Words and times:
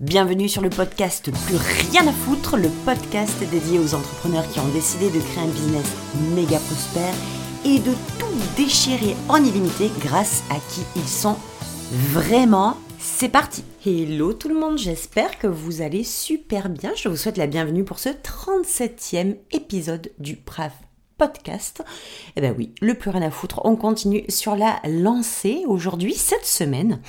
Bienvenue 0.00 0.48
sur 0.48 0.60
le 0.60 0.70
podcast 0.70 1.30
Plus 1.46 1.56
rien 1.56 2.04
à 2.08 2.12
foutre, 2.12 2.56
le 2.56 2.68
podcast 2.84 3.38
dédié 3.48 3.78
aux 3.78 3.94
entrepreneurs 3.94 4.48
qui 4.48 4.58
ont 4.58 4.68
décidé 4.72 5.08
de 5.08 5.20
créer 5.20 5.44
un 5.44 5.46
business 5.46 5.86
méga 6.34 6.58
prospère 6.58 7.14
et 7.64 7.78
de 7.78 7.92
tout 8.18 8.26
déchirer 8.56 9.14
en 9.28 9.36
illimité 9.36 9.92
grâce 10.00 10.42
à 10.50 10.56
qui 10.56 10.80
ils 10.96 11.08
sont 11.08 11.36
vraiment. 11.92 12.76
C'est 12.98 13.28
parti 13.28 13.62
Hello 13.86 14.32
tout 14.32 14.48
le 14.48 14.58
monde, 14.58 14.78
j'espère 14.78 15.38
que 15.38 15.46
vous 15.46 15.80
allez 15.80 16.02
super 16.02 16.70
bien. 16.70 16.90
Je 16.96 17.08
vous 17.08 17.16
souhaite 17.16 17.36
la 17.36 17.46
bienvenue 17.46 17.84
pour 17.84 18.00
ce 18.00 18.08
37e 18.08 19.36
épisode 19.52 20.10
du 20.18 20.34
Brave 20.44 20.72
podcast. 21.18 21.84
Eh 22.34 22.40
ben 22.40 22.52
oui, 22.58 22.74
le 22.80 22.94
plus 22.94 23.10
rien 23.10 23.22
à 23.22 23.30
foutre, 23.30 23.60
on 23.62 23.76
continue 23.76 24.24
sur 24.28 24.56
la 24.56 24.80
lancée. 24.88 25.62
Aujourd'hui, 25.68 26.14
cette 26.14 26.46
semaine, 26.46 27.00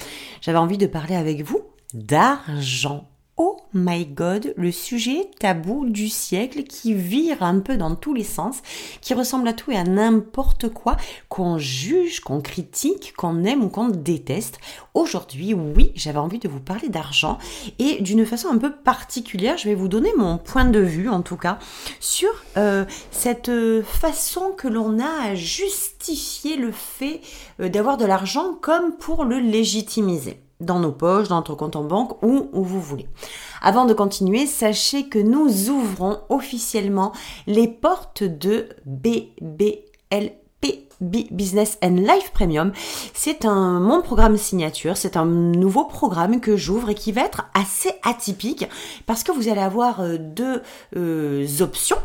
j'avais 0.42 0.60
envie 0.60 0.78
de 0.78 0.86
parler 0.86 1.16
avec 1.16 1.42
vous 1.42 1.64
d'argent. 1.96 3.08
Oh 3.38 3.58
my 3.74 4.06
god, 4.06 4.54
le 4.56 4.72
sujet 4.72 5.30
tabou 5.40 5.86
du 5.86 6.08
siècle 6.08 6.64
qui 6.64 6.94
vire 6.94 7.44
un 7.44 7.60
peu 7.60 7.76
dans 7.76 7.96
tous 7.96 8.14
les 8.14 8.24
sens, 8.24 8.62
qui 9.02 9.14
ressemble 9.14 9.50
à 9.50 9.54
tout 9.54 9.72
et 9.72 9.78
à 9.78 9.84
n'importe 9.84 10.70
quoi, 10.70 10.96
qu'on 11.28 11.58
juge, 11.58 12.22
qu'on 12.22 12.40
critique, 12.40 13.14
qu'on 13.18 13.44
aime 13.44 13.62
ou 13.62 13.68
qu'on 13.68 13.90
déteste. 13.90 14.60
Aujourd'hui, 14.94 15.54
oui, 15.54 15.92
j'avais 15.96 16.20
envie 16.20 16.40
de 16.40 16.48
vous 16.48 16.62
parler 16.62 16.88
d'argent 16.88 17.38
et 17.78 18.02
d'une 18.02 18.26
façon 18.26 18.48
un 18.48 18.58
peu 18.58 18.72
particulière, 18.72 19.58
je 19.58 19.68
vais 19.68 19.76
vous 19.76 19.90
donner 19.90 20.14
mon 20.18 20.38
point 20.38 20.66
de 20.66 20.80
vue 20.80 21.10
en 21.10 21.22
tout 21.22 21.38
cas 21.38 21.60
sur 22.00 22.30
euh, 22.56 22.86
cette 23.12 23.52
façon 23.84 24.54
que 24.56 24.70
l'on 24.70 25.00
a 25.00 25.30
à 25.32 25.36
justifier 25.36 26.56
le 26.56 26.72
fait 26.72 27.20
euh, 27.60 27.68
d'avoir 27.68 27.98
de 27.98 28.06
l'argent 28.06 28.54
comme 28.62 28.96
pour 28.96 29.26
le 29.26 29.40
légitimiser 29.40 30.45
dans 30.60 30.80
nos 30.80 30.92
poches, 30.92 31.28
dans 31.28 31.38
notre 31.38 31.56
compte 31.56 31.76
en 31.76 31.84
banque 31.84 32.22
ou 32.24 32.50
où 32.54 32.64
vous 32.64 32.82
voulez. 32.82 33.08
Avant 33.62 33.86
de 33.86 33.94
continuer, 33.94 34.46
sachez 34.46 35.10
que 35.10 35.20
nous 35.20 35.70
ouvrons 35.70 36.20
officiellement 36.30 37.12
les 37.48 37.68
portes 37.68 38.24
de 38.24 38.70
BBL 38.86 40.32
Business 41.02 41.78
and 41.84 41.98
Life 41.98 42.32
Premium. 42.34 42.72
C'est 43.14 43.46
un 43.46 43.80
mon 43.80 44.02
programme 44.02 44.38
signature, 44.38 44.98
c'est 44.98 45.18
un 45.18 45.26
nouveau 45.26 45.86
programme 45.86 46.40
que 46.40 46.56
j'ouvre 46.56 46.90
et 46.90 46.96
qui 46.96 47.12
va 47.12 47.22
être 47.22 47.50
assez 47.54 47.92
atypique 48.04 48.68
parce 49.06 49.24
que 49.24 49.32
vous 49.32 49.50
allez 49.50 49.62
avoir 49.62 50.02
euh, 50.02 50.18
deux 50.18 50.62
euh, 50.96 51.46
options. 51.60 51.98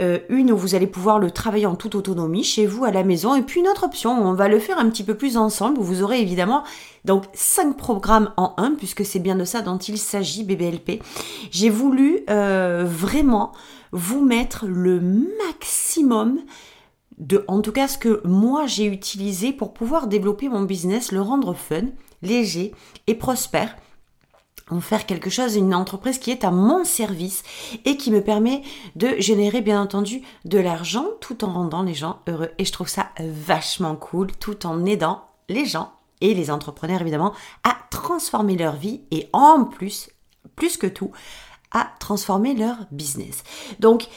Euh, 0.00 0.20
une 0.28 0.52
où 0.52 0.56
vous 0.56 0.74
allez 0.74 0.86
pouvoir 0.86 1.18
le 1.18 1.30
travailler 1.30 1.66
en 1.66 1.74
toute 1.74 1.94
autonomie 1.94 2.44
chez 2.44 2.66
vous 2.66 2.84
à 2.84 2.90
la 2.90 3.04
maison 3.04 3.34
et 3.34 3.42
puis 3.42 3.60
une 3.60 3.68
autre 3.68 3.84
option 3.84 4.12
où 4.18 4.26
on 4.26 4.32
va 4.32 4.48
le 4.48 4.58
faire 4.58 4.78
un 4.78 4.88
petit 4.88 5.04
peu 5.04 5.14
plus 5.14 5.36
ensemble 5.36 5.78
vous 5.80 6.02
aurez 6.02 6.20
évidemment 6.20 6.62
donc 7.04 7.24
cinq 7.34 7.76
programmes 7.76 8.32
en 8.36 8.54
un 8.56 8.74
puisque 8.74 9.04
c'est 9.04 9.18
bien 9.18 9.36
de 9.36 9.44
ça 9.44 9.60
dont 9.60 9.78
il 9.78 9.98
s'agit 9.98 10.44
BBLP. 10.44 11.02
J'ai 11.50 11.70
voulu 11.70 12.24
vraiment 12.28 13.52
vous 13.92 14.24
mettre 14.24 14.66
le 14.66 15.00
maximum 15.00 16.40
de, 17.18 17.44
en 17.48 17.60
tout 17.60 17.72
cas, 17.72 17.88
ce 17.88 17.98
que 17.98 18.20
moi 18.24 18.66
j'ai 18.66 18.86
utilisé 18.86 19.52
pour 19.52 19.74
pouvoir 19.74 20.06
développer 20.06 20.48
mon 20.48 20.62
business, 20.62 21.12
le 21.12 21.20
rendre 21.20 21.54
fun, 21.54 21.86
léger 22.22 22.72
et 23.06 23.14
prospère 23.14 23.76
en 24.70 24.80
faire 24.80 25.06
quelque 25.06 25.30
chose, 25.30 25.56
une 25.56 25.74
entreprise 25.74 26.18
qui 26.18 26.30
est 26.30 26.44
à 26.44 26.50
mon 26.50 26.84
service 26.84 27.42
et 27.84 27.96
qui 27.96 28.10
me 28.10 28.22
permet 28.22 28.62
de 28.96 29.14
générer 29.18 29.62
bien 29.62 29.80
entendu 29.80 30.22
de 30.44 30.58
l'argent 30.58 31.06
tout 31.20 31.44
en 31.44 31.52
rendant 31.52 31.82
les 31.82 31.94
gens 31.94 32.20
heureux. 32.28 32.50
Et 32.58 32.64
je 32.64 32.72
trouve 32.72 32.88
ça 32.88 33.08
vachement 33.18 33.96
cool 33.96 34.28
tout 34.32 34.66
en 34.66 34.84
aidant 34.84 35.24
les 35.48 35.64
gens 35.64 35.92
et 36.20 36.34
les 36.34 36.50
entrepreneurs 36.50 37.00
évidemment 37.00 37.32
à 37.64 37.76
transformer 37.90 38.56
leur 38.56 38.76
vie 38.76 39.02
et 39.10 39.28
en 39.32 39.64
plus, 39.64 40.10
plus 40.56 40.76
que 40.76 40.86
tout, 40.86 41.12
à 41.70 41.90
transformer 42.00 42.54
leur 42.54 42.76
business. 42.90 43.44
Donc, 43.80 44.08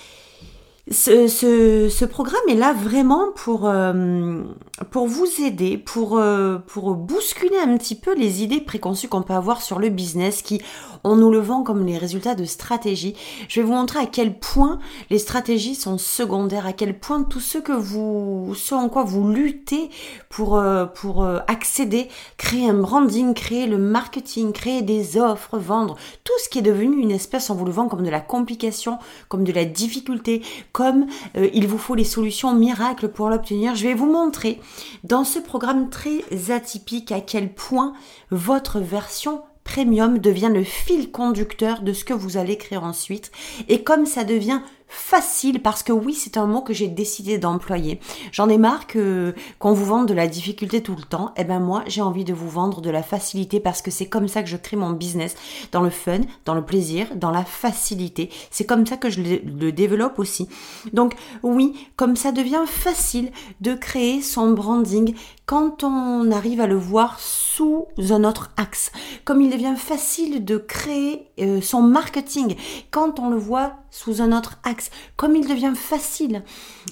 ce, 0.89 2.05
programme 2.05 2.41
est 2.49 2.55
là 2.55 2.73
vraiment 2.73 3.31
pour, 3.35 3.69
euh, 3.69 4.41
pour 4.89 5.07
vous 5.07 5.27
aider, 5.41 5.77
pour, 5.77 6.17
euh, 6.17 6.57
pour 6.57 6.95
bousculer 6.95 7.57
un 7.59 7.77
petit 7.77 7.95
peu 7.95 8.15
les 8.15 8.41
idées 8.41 8.61
préconçues 8.61 9.07
qu'on 9.07 9.21
peut 9.21 9.33
avoir 9.33 9.61
sur 9.61 9.79
le 9.79 9.89
business 9.89 10.41
qui, 10.41 10.61
on 11.03 11.15
nous 11.15 11.31
le 11.31 11.39
vend 11.39 11.63
comme 11.63 11.85
les 11.85 11.97
résultats 11.97 12.35
de 12.35 12.45
stratégie. 12.45 13.15
Je 13.47 13.59
vais 13.59 13.65
vous 13.65 13.73
montrer 13.73 13.99
à 13.99 14.05
quel 14.05 14.37
point 14.37 14.79
les 15.09 15.19
stratégies 15.19 15.75
sont 15.75 15.97
secondaires, 15.97 16.65
à 16.65 16.73
quel 16.73 16.99
point 16.99 17.23
tout 17.23 17.39
ce 17.39 17.57
que 17.57 17.71
vous, 17.71 18.53
ce 18.55 18.75
en 18.75 18.89
quoi 18.89 19.03
vous 19.03 19.29
luttez 19.29 19.89
pour, 20.29 20.57
euh, 20.57 20.85
pour 20.85 21.25
accéder, 21.47 22.07
créer 22.37 22.69
un 22.69 22.73
branding, 22.73 23.33
créer 23.33 23.67
le 23.67 23.77
marketing, 23.77 24.51
créer 24.51 24.81
des 24.81 25.17
offres, 25.17 25.57
vendre, 25.57 25.95
tout 26.23 26.33
ce 26.43 26.49
qui 26.49 26.59
est 26.59 26.63
devenu 26.63 27.01
une 27.01 27.11
espèce, 27.11 27.49
on 27.49 27.55
vous 27.55 27.65
le 27.65 27.71
vend 27.71 27.87
comme 27.87 28.03
de 28.03 28.09
la 28.09 28.19
complication, 28.19 28.97
comme 29.29 29.43
de 29.43 29.51
la 29.51 29.65
difficulté, 29.65 30.41
comme 30.71 31.05
euh, 31.37 31.49
il 31.53 31.67
vous 31.67 31.77
faut 31.77 31.95
les 31.95 32.03
solutions 32.03 32.53
miracles 32.53 33.09
pour 33.09 33.29
l'obtenir, 33.29 33.75
je 33.75 33.87
vais 33.87 33.93
vous 33.93 34.11
montrer 34.11 34.59
dans 35.03 35.23
ce 35.23 35.39
programme 35.39 35.89
très 35.89 36.23
atypique 36.51 37.11
à 37.11 37.21
quel 37.21 37.53
point 37.53 37.93
votre 38.29 38.79
version 38.79 39.41
premium 39.63 40.19
devient 40.19 40.51
le 40.53 40.63
fil 40.63 41.11
conducteur 41.11 41.81
de 41.81 41.93
ce 41.93 42.03
que 42.03 42.13
vous 42.13 42.37
allez 42.37 42.57
créer 42.57 42.77
ensuite. 42.77 43.31
Et 43.67 43.83
comme 43.83 44.05
ça 44.05 44.23
devient 44.23 44.61
facile 44.91 45.61
parce 45.61 45.83
que 45.83 45.93
oui, 45.93 46.13
c'est 46.13 46.37
un 46.37 46.45
mot 46.45 46.61
que 46.61 46.73
j'ai 46.73 46.89
décidé 46.89 47.37
d'employer. 47.37 47.99
J'en 48.31 48.49
ai 48.49 48.57
marre 48.57 48.87
qu'on 48.87 49.73
vous 49.73 49.85
vende 49.85 50.07
de 50.07 50.13
la 50.13 50.27
difficulté 50.27 50.83
tout 50.83 50.95
le 50.95 51.03
temps. 51.03 51.33
Eh 51.37 51.45
ben 51.45 51.59
moi, 51.59 51.83
j'ai 51.87 52.01
envie 52.01 52.25
de 52.25 52.33
vous 52.33 52.49
vendre 52.49 52.81
de 52.81 52.89
la 52.89 53.01
facilité 53.01 53.59
parce 53.59 53.81
que 53.81 53.89
c'est 53.89 54.07
comme 54.07 54.27
ça 54.27 54.43
que 54.43 54.49
je 54.49 54.57
crée 54.57 54.75
mon 54.75 54.91
business 54.91 55.35
dans 55.71 55.81
le 55.81 55.89
fun, 55.89 56.19
dans 56.45 56.53
le 56.53 56.63
plaisir, 56.63 57.07
dans 57.15 57.31
la 57.31 57.45
facilité. 57.45 58.29
C'est 58.51 58.65
comme 58.65 58.85
ça 58.85 58.97
que 58.97 59.09
je 59.09 59.21
le, 59.21 59.71
développe 59.71 60.19
aussi. 60.19 60.49
Donc 60.91 61.15
oui, 61.41 61.73
comme 61.95 62.17
ça 62.17 62.33
devient 62.33 62.65
facile 62.65 63.31
de 63.61 63.73
créer 63.73 64.21
son 64.21 64.51
branding 64.51 65.15
quand 65.45 65.83
on 65.83 66.31
arrive 66.31 66.59
à 66.59 66.67
le 66.67 66.75
voir 66.75 67.19
sous 67.19 67.87
un 67.97 68.23
autre 68.25 68.51
axe. 68.57 68.91
Comme 69.23 69.41
il 69.41 69.49
devient 69.49 69.75
facile 69.77 70.43
de 70.43 70.57
créer 70.57 71.27
euh, 71.39 71.61
son 71.61 71.81
marketing 71.81 72.55
quand 72.89 73.19
on 73.19 73.29
le 73.29 73.37
voit 73.37 73.73
sous 73.89 74.21
un 74.21 74.35
autre 74.35 74.57
axe 74.63 74.80
comme 75.17 75.35
il 75.35 75.47
devient 75.47 75.73
facile 75.75 76.43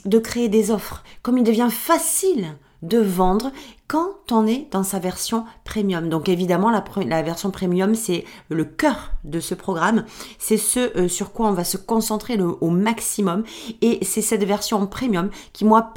de 0.05 0.19
créer 0.19 0.50
des 0.50 0.72
offres, 0.72 1.03
comme 1.23 1.38
il 1.38 1.44
devient 1.44 1.69
facile 1.72 2.55
de 2.81 3.00
vendre 3.00 3.51
quand 3.88 4.31
on 4.31 4.45
est 4.45 4.67
dans 4.72 4.83
sa 4.83 5.00
version 5.00 5.45
premium. 5.66 6.09
Donc 6.09 6.29
évidemment, 6.29 6.69
la, 6.69 7.22
version 7.22 7.51
premium, 7.51 7.95
c'est 7.95 8.23
le 8.50 8.63
cœur 8.63 9.11
de 9.23 9.39
ce 9.39 9.55
programme. 9.55 10.05
C'est 10.38 10.57
ce 10.57 10.95
euh, 10.97 11.07
sur 11.07 11.33
quoi 11.33 11.47
on 11.47 11.53
va 11.53 11.63
se 11.63 11.77
concentrer 11.77 12.39
au 12.39 12.69
maximum. 12.69 13.44
Et 13.81 14.00
c'est 14.03 14.21
cette 14.21 14.44
version 14.44 14.85
premium 14.88 15.29
qui 15.53 15.66
m'a 15.66 15.91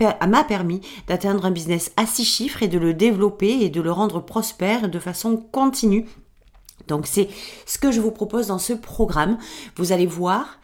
permis 0.48 0.80
d'atteindre 1.06 1.44
un 1.44 1.50
business 1.50 1.92
à 1.96 2.06
six 2.06 2.24
chiffres 2.24 2.62
et 2.62 2.68
de 2.68 2.78
le 2.78 2.94
développer 2.94 3.60
et 3.60 3.68
de 3.68 3.80
le 3.80 3.92
rendre 3.92 4.20
prospère 4.20 4.88
de 4.88 4.98
façon 4.98 5.36
continue. 5.36 6.08
Donc 6.88 7.06
c'est 7.06 7.28
ce 7.66 7.78
que 7.78 7.92
je 7.92 8.00
vous 8.00 8.10
propose 8.10 8.48
dans 8.48 8.58
ce 8.58 8.72
programme. 8.72 9.38
Vous 9.76 9.92
allez 9.92 10.06
voir 10.06 10.58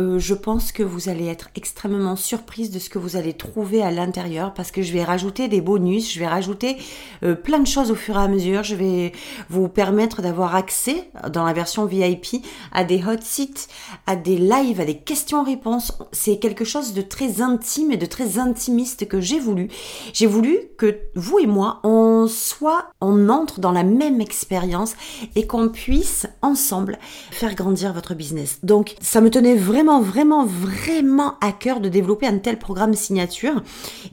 euh, 0.00 0.18
je 0.18 0.32
pense 0.32 0.72
que 0.72 0.82
vous 0.82 1.10
allez 1.10 1.26
être 1.26 1.50
extrêmement 1.54 2.16
surprise 2.16 2.70
de 2.70 2.78
ce 2.78 2.88
que 2.88 2.98
vous 2.98 3.16
allez 3.16 3.34
trouver 3.34 3.82
à 3.82 3.90
l'intérieur 3.90 4.54
parce 4.54 4.70
que 4.70 4.80
je 4.80 4.90
vais 4.90 5.04
rajouter 5.04 5.48
des 5.48 5.60
bonus, 5.60 6.10
je 6.10 6.18
vais 6.18 6.26
rajouter 6.26 6.78
euh, 7.22 7.34
plein 7.34 7.58
de 7.58 7.66
choses 7.66 7.90
au 7.90 7.94
fur 7.94 8.16
et 8.16 8.22
à 8.22 8.28
mesure. 8.28 8.62
Je 8.62 8.74
vais 8.74 9.12
vous 9.50 9.68
permettre 9.68 10.22
d'avoir 10.22 10.56
accès 10.56 11.10
dans 11.30 11.44
la 11.44 11.52
version 11.52 11.84
VIP 11.84 12.42
à 12.72 12.84
des 12.84 13.04
hot 13.04 13.20
seats, 13.20 13.68
à 14.06 14.16
des 14.16 14.38
lives, 14.38 14.80
à 14.80 14.86
des 14.86 14.96
questions-réponses. 14.96 15.98
C'est 16.12 16.38
quelque 16.38 16.64
chose 16.64 16.94
de 16.94 17.02
très 17.02 17.42
intime 17.42 17.92
et 17.92 17.98
de 17.98 18.06
très 18.06 18.38
intimiste 18.38 19.06
que 19.06 19.20
j'ai 19.20 19.40
voulu. 19.40 19.68
J'ai 20.14 20.26
voulu 20.26 20.58
que 20.78 21.00
vous 21.14 21.38
et 21.38 21.46
moi, 21.46 21.80
on 21.84 22.26
soit, 22.28 22.86
on 23.02 23.28
entre 23.28 23.60
dans 23.60 23.72
la 23.72 23.84
même 23.84 24.22
expérience 24.22 24.94
et 25.36 25.46
qu'on 25.46 25.68
puisse 25.68 26.26
ensemble 26.40 26.98
faire 27.30 27.54
grandir 27.54 27.92
votre 27.92 28.14
business. 28.14 28.58
Donc, 28.62 28.94
ça 29.02 29.20
me 29.20 29.28
tenait 29.28 29.54
vraiment 29.54 29.81
vraiment, 29.82 30.44
vraiment, 30.44 31.34
à 31.40 31.52
cœur 31.52 31.80
de 31.80 31.88
développer 31.88 32.26
un 32.26 32.38
tel 32.38 32.58
programme 32.58 32.94
signature. 32.94 33.62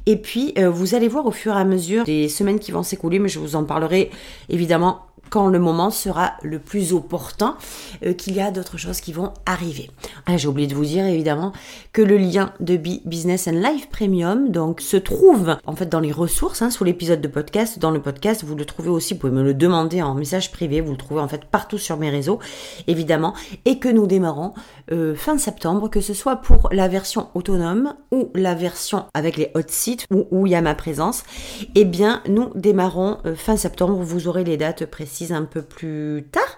Et 0.05 0.17
puis, 0.17 0.53
euh, 0.57 0.69
vous 0.69 0.95
allez 0.95 1.07
voir 1.07 1.25
au 1.25 1.31
fur 1.31 1.53
et 1.53 1.59
à 1.59 1.65
mesure 1.65 2.05
des 2.05 2.29
semaines 2.29 2.59
qui 2.59 2.71
vont 2.71 2.83
s'écouler, 2.83 3.19
mais 3.19 3.29
je 3.29 3.39
vous 3.39 3.55
en 3.55 3.63
parlerai 3.63 4.11
évidemment 4.49 5.01
quand 5.29 5.47
le 5.47 5.59
moment 5.59 5.89
sera 5.89 6.33
le 6.43 6.59
plus 6.59 6.93
opportun, 6.93 7.57
euh, 8.05 8.13
qu'il 8.13 8.35
y 8.35 8.41
a 8.41 8.51
d'autres 8.51 8.77
choses 8.77 9.01
qui 9.01 9.13
vont 9.13 9.33
arriver. 9.45 9.89
Ah, 10.25 10.37
j'ai 10.37 10.47
oublié 10.47 10.67
de 10.67 10.75
vous 10.75 10.85
dire 10.85 11.05
évidemment 11.05 11.53
que 11.93 12.01
le 12.01 12.17
lien 12.17 12.53
de 12.59 12.77
Business 12.77 13.47
and 13.47 13.61
Life 13.61 13.89
Premium 13.89 14.49
donc 14.49 14.81
se 14.81 14.97
trouve 14.97 15.57
en 15.65 15.75
fait 15.75 15.87
dans 15.87 15.99
les 15.99 16.11
ressources 16.11 16.61
hein, 16.61 16.71
sous 16.71 16.83
l'épisode 16.83 17.21
de 17.21 17.27
podcast. 17.27 17.79
Dans 17.79 17.91
le 17.91 18.01
podcast, 18.01 18.43
vous 18.43 18.55
le 18.55 18.65
trouvez 18.65 18.89
aussi, 18.89 19.13
vous 19.13 19.19
pouvez 19.19 19.33
me 19.33 19.43
le 19.43 19.53
demander 19.53 20.01
en 20.01 20.13
message 20.15 20.51
privé, 20.51 20.81
vous 20.81 20.91
le 20.91 20.97
trouvez 20.97 21.21
en 21.21 21.27
fait 21.27 21.45
partout 21.45 21.77
sur 21.77 21.97
mes 21.97 22.09
réseaux 22.09 22.39
évidemment, 22.87 23.33
et 23.65 23.79
que 23.79 23.89
nous 23.89 24.07
démarrons 24.07 24.53
euh, 24.91 25.15
fin 25.15 25.37
septembre, 25.37 25.89
que 25.89 26.01
ce 26.01 26.13
soit 26.13 26.37
pour 26.37 26.69
la 26.71 26.87
version 26.87 27.27
autonome 27.33 27.95
ou 28.11 28.29
la 28.35 28.55
version 28.55 29.05
avec 29.13 29.37
les 29.37 29.51
hot 29.55 29.61
sites 29.67 30.05
où, 30.13 30.27
où 30.31 30.47
il 30.47 30.51
y 30.51 30.55
a 30.55 30.61
ma 30.61 30.75
présence. 30.75 31.23
Eh 31.75 31.85
bien, 31.85 32.21
nous 32.27 32.51
démarrons 32.55 33.17
euh, 33.25 33.35
fin 33.35 33.57
septembre. 33.57 33.95
Vous 34.01 34.27
aurez 34.27 34.43
les 34.43 34.57
dates 34.57 34.85
précises 34.85 35.08
un 35.31 35.43
peu 35.45 35.61
plus 35.61 36.27
tard. 36.31 36.57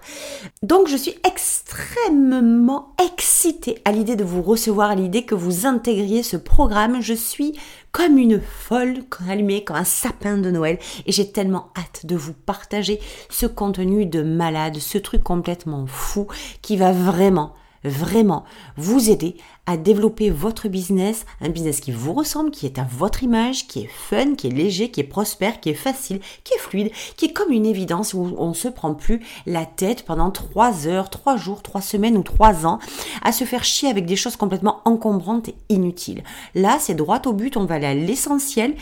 Donc 0.64 0.88
je 0.88 0.96
suis 0.96 1.16
extrêmement 1.26 2.96
excitée 3.04 3.82
à 3.86 3.92
l'idée 3.92 4.16
de 4.16 4.24
vous 4.24 4.42
recevoir, 4.42 4.92
à 4.92 4.96
l'idée 4.96 5.24
que 5.24 5.36
vous 5.36 5.66
intégriez 5.66 6.24
ce 6.24 6.38
programme. 6.38 7.02
Je 7.02 7.14
suis 7.14 7.58
comme 7.92 8.18
une 8.18 8.42
folle, 8.42 9.00
allumée 9.30 9.64
comme 9.64 9.78
un 9.78 9.84
sapin 9.84 10.38
de 10.38 10.52
Noël. 10.52 10.80
Et 11.06 11.12
j'ai 11.12 11.32
tellement 11.32 11.72
hâte 11.78 12.06
de 12.06 12.16
vous 12.16 12.34
partager 12.34 13.00
ce 13.30 13.46
contenu 13.46 14.06
de 14.06 14.22
malade, 14.22 14.78
ce 14.78 14.98
truc 14.98 15.24
complètement 15.24 15.86
fou 15.88 16.28
qui 16.62 16.78
va 16.78 16.92
vraiment 16.92 17.54
vraiment 17.84 18.44
vous 18.78 19.10
aider 19.10 19.36
à 19.66 19.78
développer 19.78 20.30
votre 20.30 20.68
business, 20.68 21.26
un 21.40 21.50
business 21.50 21.80
qui 21.80 21.92
vous 21.92 22.14
ressemble, 22.14 22.52
qui 22.52 22.66
est 22.66 22.80
à 22.80 22.88
votre 22.92 23.24
image, 23.24 23.68
qui 23.68 23.82
est 23.82 23.90
fun, 23.90 24.36
qui 24.36 24.48
est 24.48 24.52
léger, 24.52 24.92
qui 24.92 25.00
est 25.00 25.06
prospère, 25.06 25.60
qui 25.60 25.70
est 25.70 25.76
facile, 25.76 26.20
qui 26.44 26.54
est 26.54 26.60
fluide, 26.60 26.92
qui 27.18 27.26
est 27.26 27.34
comme 27.34 27.52
une 27.52 27.66
évidence 27.66 28.14
où 28.14 28.36
on 28.38 28.54
se 28.54 28.68
prend 28.68 28.94
plus 28.94 29.22
la 29.46 29.66
tête 29.66 30.04
pendant 30.06 30.32
trois 30.32 30.88
heures, 30.88 31.10
trois 31.10 31.38
jours, 31.38 31.62
trois 31.62 31.82
semaines 31.82 32.18
ou 32.18 32.24
trois 32.24 32.66
ans 32.66 32.80
à 33.24 33.32
se 33.32 33.44
faire 33.44 33.64
chier 33.64 33.90
avec 33.90 34.06
des 34.06 34.16
choses 34.16 34.36
complètement 34.36 34.82
encombrantes 34.86 35.50
et 35.50 35.56
inutiles. 35.70 36.24
Là, 36.56 36.78
c'est 36.80 36.96
droit 36.96 37.22
au 37.26 37.34
but, 37.34 37.58
on 37.58 37.66
va 37.66 37.76
aller 37.76 37.88
à 37.88 37.94
l'essentiel 37.94 38.76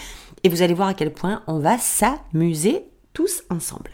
et 0.43 0.49
vous 0.49 0.61
allez 0.61 0.73
voir 0.73 0.89
à 0.89 0.93
quel 0.93 1.13
point 1.13 1.41
on 1.47 1.59
va 1.59 1.77
s'amuser 1.77 2.85
tous 3.13 3.43
ensemble. 3.49 3.91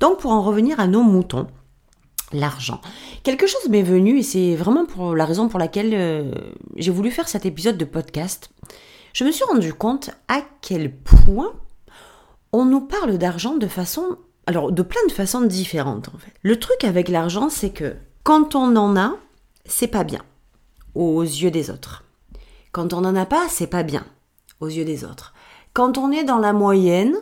Donc 0.00 0.18
pour 0.18 0.32
en 0.32 0.42
revenir 0.42 0.78
à 0.80 0.86
nos 0.86 1.02
moutons, 1.02 1.46
l'argent. 2.32 2.80
Quelque 3.22 3.46
chose 3.46 3.68
m'est 3.68 3.82
venu 3.82 4.18
et 4.18 4.22
c'est 4.22 4.54
vraiment 4.54 4.86
pour 4.86 5.14
la 5.14 5.24
raison 5.24 5.48
pour 5.48 5.58
laquelle 5.58 5.92
euh, 5.94 6.32
j'ai 6.76 6.90
voulu 6.90 7.10
faire 7.10 7.28
cet 7.28 7.46
épisode 7.46 7.78
de 7.78 7.84
podcast. 7.84 8.50
Je 9.12 9.24
me 9.24 9.32
suis 9.32 9.44
rendu 9.44 9.72
compte 9.72 10.10
à 10.28 10.42
quel 10.60 10.94
point 10.94 11.52
on 12.52 12.64
nous 12.64 12.80
parle 12.80 13.18
d'argent 13.18 13.56
de 13.56 13.66
façon 13.66 14.18
alors 14.46 14.72
de 14.72 14.82
plein 14.82 15.04
de 15.06 15.12
façons 15.12 15.42
différentes 15.42 16.08
en 16.08 16.18
fait. 16.18 16.32
Le 16.42 16.58
truc 16.58 16.84
avec 16.84 17.08
l'argent, 17.08 17.50
c'est 17.50 17.70
que 17.70 17.96
quand 18.22 18.54
on 18.54 18.76
en 18.76 18.96
a, 18.96 19.16
c'est 19.64 19.88
pas 19.88 20.04
bien 20.04 20.22
aux 20.94 21.22
yeux 21.22 21.50
des 21.50 21.70
autres. 21.70 22.04
Quand 22.72 22.92
on 22.92 23.02
n'en 23.02 23.16
a 23.16 23.26
pas, 23.26 23.46
c'est 23.48 23.66
pas 23.66 23.82
bien 23.82 24.06
aux 24.60 24.68
yeux 24.68 24.84
des 24.84 25.04
autres. 25.04 25.34
Quand 25.72 25.98
on 25.98 26.10
est 26.10 26.24
dans 26.24 26.38
la 26.38 26.52
moyenne, 26.52 27.14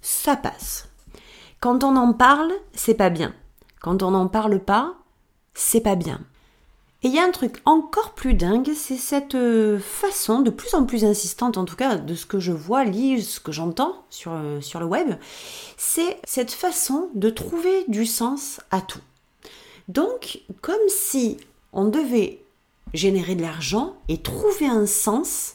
ça 0.00 0.36
passe. 0.36 0.88
Quand 1.60 1.84
on 1.84 1.96
en 1.96 2.12
parle, 2.12 2.52
c'est 2.72 2.94
pas 2.94 3.10
bien. 3.10 3.34
Quand 3.80 4.02
on 4.02 4.10
n'en 4.10 4.28
parle 4.28 4.60
pas, 4.60 4.94
c'est 5.54 5.80
pas 5.80 5.96
bien. 5.96 6.20
Et 7.04 7.08
il 7.08 7.14
y 7.14 7.20
a 7.20 7.24
un 7.24 7.30
truc 7.30 7.62
encore 7.64 8.10
plus 8.10 8.34
dingue, 8.34 8.72
c'est 8.74 8.96
cette 8.96 9.36
euh, 9.36 9.78
façon, 9.78 10.40
de 10.40 10.50
plus 10.50 10.74
en 10.74 10.84
plus 10.84 11.04
insistante 11.04 11.56
en 11.56 11.64
tout 11.64 11.76
cas, 11.76 11.94
de 11.96 12.14
ce 12.16 12.26
que 12.26 12.40
je 12.40 12.50
vois, 12.50 12.84
lis, 12.84 13.22
ce 13.22 13.38
que 13.38 13.52
j'entends 13.52 14.04
euh, 14.26 14.60
sur 14.60 14.80
le 14.80 14.86
web, 14.86 15.14
c'est 15.76 16.18
cette 16.24 16.50
façon 16.50 17.08
de 17.14 17.30
trouver 17.30 17.84
du 17.86 18.04
sens 18.04 18.60
à 18.72 18.80
tout. 18.80 19.00
Donc, 19.86 20.40
comme 20.60 20.74
si 20.88 21.36
on 21.72 21.84
devait 21.84 22.40
générer 22.94 23.36
de 23.36 23.42
l'argent 23.42 23.94
et 24.08 24.18
trouver 24.18 24.66
un 24.66 24.86
sens 24.86 25.54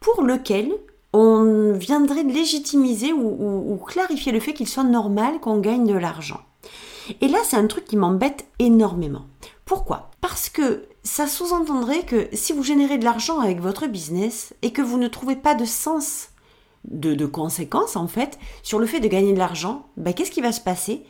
pour 0.00 0.22
lequel 0.22 0.72
on 1.12 1.72
viendrait 1.74 2.24
légitimiser 2.24 3.12
ou 3.12 3.80
clarifier 3.86 4.32
le 4.32 4.40
fait 4.40 4.54
qu'il 4.54 4.66
soit 4.66 4.82
normal 4.82 5.38
qu'on 5.38 5.58
gagne 5.58 5.86
de 5.86 5.94
l'argent. 5.94 6.40
Et 7.20 7.28
là, 7.28 7.38
c'est 7.44 7.56
un 7.56 7.66
truc 7.66 7.84
qui 7.84 7.96
m'embête 7.96 8.46
énormément. 8.58 9.26
Pourquoi? 9.64 10.10
Parce 10.20 10.48
que 10.48 10.86
ça 11.02 11.26
sous-entendrait 11.26 12.04
que 12.04 12.28
si 12.32 12.52
vous 12.52 12.62
générez 12.62 12.98
de 12.98 13.04
l'argent 13.04 13.40
avec 13.40 13.60
votre 13.60 13.86
business 13.86 14.54
et 14.62 14.72
que 14.72 14.82
vous 14.82 14.98
ne 14.98 15.08
trouvez 15.08 15.36
pas 15.36 15.54
de 15.54 15.64
sens, 15.64 16.28
de, 16.84 17.26
conséquences 17.26 17.96
en 17.96 18.06
fait, 18.06 18.38
sur 18.62 18.78
le 18.78 18.86
fait 18.86 19.00
de 19.00 19.08
gagner 19.08 19.32
de 19.32 19.38
l'argent, 19.38 19.86
ben, 19.96 20.12
qu'est-ce 20.12 20.30
qui 20.30 20.40
va 20.40 20.52
se 20.52 20.60
passer? 20.60 21.04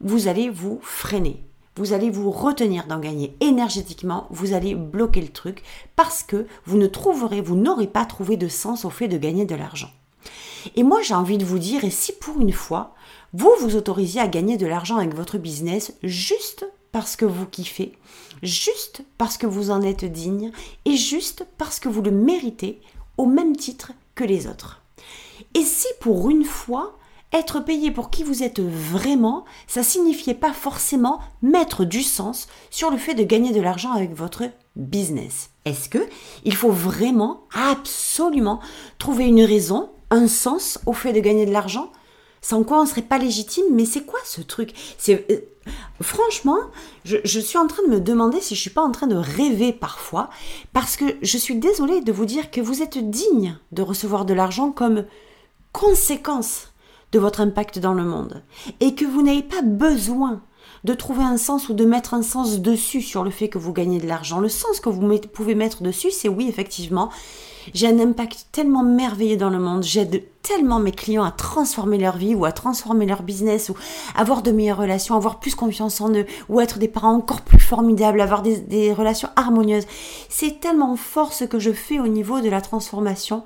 Vous 0.00 0.28
allez 0.28 0.48
vous 0.48 0.78
freiner. 0.82 1.44
Vous 1.76 1.92
allez 1.92 2.10
vous 2.10 2.32
retenir 2.32 2.86
d'en 2.88 2.98
gagner 2.98 3.36
énergétiquement, 3.40 4.26
vous 4.30 4.52
allez 4.52 4.74
bloquer 4.74 5.20
le 5.20 5.28
truc 5.28 5.62
parce 5.94 6.24
que 6.24 6.46
vous 6.64 6.76
ne 6.76 6.88
trouverez, 6.88 7.40
vous 7.40 7.54
n'aurez 7.54 7.86
pas 7.86 8.04
trouvé 8.04 8.36
de 8.36 8.48
sens 8.48 8.84
au 8.84 8.90
fait 8.90 9.06
de 9.06 9.16
gagner 9.16 9.44
de 9.44 9.54
l'argent. 9.54 9.90
Et 10.74 10.82
moi, 10.82 11.02
j'ai 11.02 11.14
envie 11.14 11.38
de 11.38 11.44
vous 11.44 11.60
dire, 11.60 11.84
et 11.84 11.90
si 11.90 12.12
pour 12.12 12.40
une 12.40 12.52
fois, 12.52 12.94
vous 13.32 13.50
vous 13.60 13.76
autorisiez 13.76 14.20
à 14.20 14.28
gagner 14.28 14.56
de 14.56 14.66
l'argent 14.66 14.96
avec 14.96 15.14
votre 15.14 15.38
business 15.38 15.92
juste 16.02 16.66
parce 16.92 17.16
que 17.16 17.26
vous 17.26 17.46
kiffez, 17.46 17.92
juste 18.42 19.02
parce 19.18 19.36
que 19.36 19.46
vous 19.46 19.70
en 19.70 19.82
êtes 19.82 20.06
digne 20.06 20.50
et 20.84 20.96
juste 20.96 21.46
parce 21.58 21.78
que 21.78 21.88
vous 21.88 22.00
le 22.00 22.10
méritez 22.10 22.80
au 23.18 23.26
même 23.26 23.56
titre 23.56 23.92
que 24.14 24.24
les 24.24 24.46
autres. 24.46 24.82
Et 25.54 25.62
si 25.62 25.86
pour 26.00 26.30
une 26.30 26.44
fois, 26.44 26.98
être 27.32 27.60
payé 27.60 27.90
pour 27.90 28.08
qui 28.08 28.22
vous 28.22 28.42
êtes 28.42 28.60
vraiment, 28.60 29.44
ça 29.66 29.82
signifiait 29.82 30.34
pas 30.34 30.52
forcément 30.52 31.20
mettre 31.42 31.84
du 31.84 32.02
sens 32.02 32.48
sur 32.70 32.90
le 32.90 32.96
fait 32.96 33.14
de 33.14 33.22
gagner 33.22 33.52
de 33.52 33.60
l'argent 33.60 33.92
avec 33.92 34.14
votre 34.14 34.44
business. 34.76 35.50
Est-ce 35.66 35.90
que 35.90 36.08
il 36.44 36.54
faut 36.54 36.70
vraiment 36.70 37.42
absolument 37.52 38.60
trouver 38.98 39.26
une 39.26 39.42
raison, 39.42 39.90
un 40.10 40.28
sens 40.28 40.78
au 40.86 40.94
fait 40.94 41.12
de 41.12 41.20
gagner 41.20 41.44
de 41.44 41.52
l'argent? 41.52 41.90
Sans 42.40 42.64
quoi 42.64 42.80
on 42.80 42.86
serait 42.86 43.02
pas 43.02 43.18
légitime. 43.18 43.64
Mais 43.72 43.84
c'est 43.84 44.04
quoi 44.04 44.20
ce 44.24 44.40
truc? 44.40 44.72
C'est 44.98 45.26
euh, 45.30 45.40
franchement, 46.00 46.58
je, 47.04 47.40
suis 47.40 47.58
en 47.58 47.66
train 47.66 47.82
de 47.84 47.92
me 47.92 48.00
demander 48.00 48.40
si 48.40 48.54
je 48.54 48.60
suis 48.60 48.70
pas 48.70 48.82
en 48.82 48.90
train 48.90 49.06
de 49.06 49.16
rêver 49.16 49.72
parfois, 49.72 50.30
parce 50.72 50.96
que 50.96 51.04
je 51.22 51.38
suis 51.38 51.56
désolée 51.56 52.00
de 52.00 52.12
vous 52.12 52.26
dire 52.26 52.50
que 52.50 52.60
vous 52.60 52.82
êtes 52.82 52.98
digne 52.98 53.56
de 53.72 53.82
recevoir 53.82 54.24
de 54.24 54.34
l'argent 54.34 54.70
comme 54.70 55.04
conséquence 55.72 56.72
de 57.12 57.18
votre 57.18 57.40
impact 57.40 57.78
dans 57.78 57.94
le 57.94 58.04
monde, 58.04 58.42
et 58.80 58.94
que 58.94 59.04
vous 59.04 59.22
n'avez 59.22 59.42
pas 59.42 59.62
besoin 59.62 60.42
de 60.84 60.94
trouver 60.94 61.24
un 61.24 61.36
sens 61.36 61.68
ou 61.68 61.74
de 61.74 61.84
mettre 61.84 62.14
un 62.14 62.22
sens 62.22 62.60
dessus 62.60 63.02
sur 63.02 63.24
le 63.24 63.30
fait 63.30 63.48
que 63.48 63.58
vous 63.58 63.72
gagnez 63.72 63.98
de 63.98 64.06
l'argent. 64.06 64.40
Le 64.40 64.48
sens 64.48 64.80
que 64.80 64.88
vous 64.88 65.18
pouvez 65.32 65.54
mettre 65.54 65.82
dessus, 65.82 66.10
c'est 66.10 66.28
oui, 66.28 66.46
effectivement, 66.48 67.10
j'ai 67.74 67.86
un 67.86 67.98
impact 67.98 68.46
tellement 68.52 68.82
merveilleux 68.82 69.36
dans 69.36 69.50
le 69.50 69.58
monde, 69.58 69.82
j'aide 69.82 70.22
tellement 70.42 70.78
mes 70.78 70.92
clients 70.92 71.24
à 71.24 71.30
transformer 71.30 71.98
leur 71.98 72.16
vie 72.16 72.34
ou 72.34 72.44
à 72.44 72.52
transformer 72.52 73.06
leur 73.06 73.22
business 73.22 73.68
ou 73.68 73.74
avoir 74.14 74.42
de 74.42 74.50
meilleures 74.50 74.78
relations, 74.78 75.14
avoir 75.14 75.40
plus 75.40 75.54
confiance 75.54 76.00
en 76.00 76.10
eux 76.14 76.26
ou 76.48 76.60
être 76.60 76.78
des 76.78 76.88
parents 76.88 77.14
encore 77.14 77.42
plus 77.42 77.60
formidables, 77.60 78.20
avoir 78.20 78.42
des, 78.42 78.92
relations 78.92 79.28
harmonieuses. 79.36 79.86
C'est 80.28 80.60
tellement 80.60 80.96
fort 80.96 81.32
ce 81.32 81.44
que 81.44 81.58
je 81.58 81.72
fais 81.72 81.98
au 81.98 82.08
niveau 82.08 82.40
de 82.40 82.48
la 82.48 82.60
transformation 82.60 83.44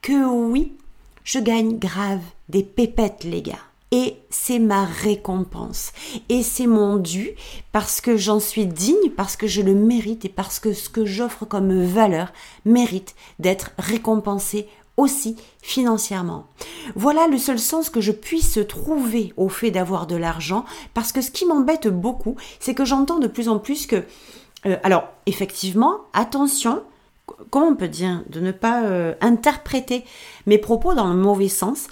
que 0.00 0.24
oui, 0.24 0.72
je 1.24 1.38
gagne 1.38 1.78
grave 1.78 2.22
des 2.48 2.62
pépettes 2.62 3.24
les 3.24 3.42
gars 3.42 3.67
et 3.90 4.16
c'est 4.30 4.58
ma 4.58 4.84
récompense. 4.84 5.92
Et 6.28 6.42
c'est 6.42 6.66
mon 6.66 6.96
dû 6.96 7.30
parce 7.72 8.00
que 8.00 8.16
j'en 8.16 8.40
suis 8.40 8.66
digne, 8.66 9.10
parce 9.16 9.36
que 9.36 9.46
je 9.46 9.62
le 9.62 9.74
mérite 9.74 10.24
et 10.24 10.28
parce 10.30 10.58
que 10.60 10.72
ce 10.72 10.88
que 10.88 11.04
j'offre 11.04 11.44
comme 11.44 11.84
valeur 11.84 12.32
mérite 12.64 13.14
d'être 13.38 13.70
récompensé 13.78 14.68
aussi 14.96 15.36
financièrement. 15.62 16.46
Voilà 16.96 17.28
le 17.28 17.38
seul 17.38 17.58
sens 17.58 17.88
que 17.88 18.00
je 18.00 18.12
puisse 18.12 18.58
trouver 18.68 19.32
au 19.36 19.48
fait 19.48 19.70
d'avoir 19.70 20.06
de 20.06 20.16
l'argent 20.16 20.64
parce 20.92 21.12
que 21.12 21.22
ce 21.22 21.30
qui 21.30 21.46
m'embête 21.46 21.88
beaucoup, 21.88 22.36
c'est 22.60 22.74
que 22.74 22.84
j'entends 22.84 23.20
de 23.20 23.28
plus 23.28 23.48
en 23.48 23.58
plus 23.58 23.86
que... 23.86 24.04
Euh, 24.66 24.76
alors, 24.82 25.04
effectivement, 25.26 25.98
attention, 26.12 26.82
comment 27.50 27.68
on 27.68 27.76
peut 27.76 27.88
dire, 27.88 28.22
de 28.28 28.40
ne 28.40 28.50
pas 28.50 28.82
euh, 28.82 29.14
interpréter 29.20 30.04
mes 30.46 30.58
propos 30.58 30.94
dans 30.94 31.06
le 31.06 31.14
mauvais 31.14 31.48
sens. 31.48 31.86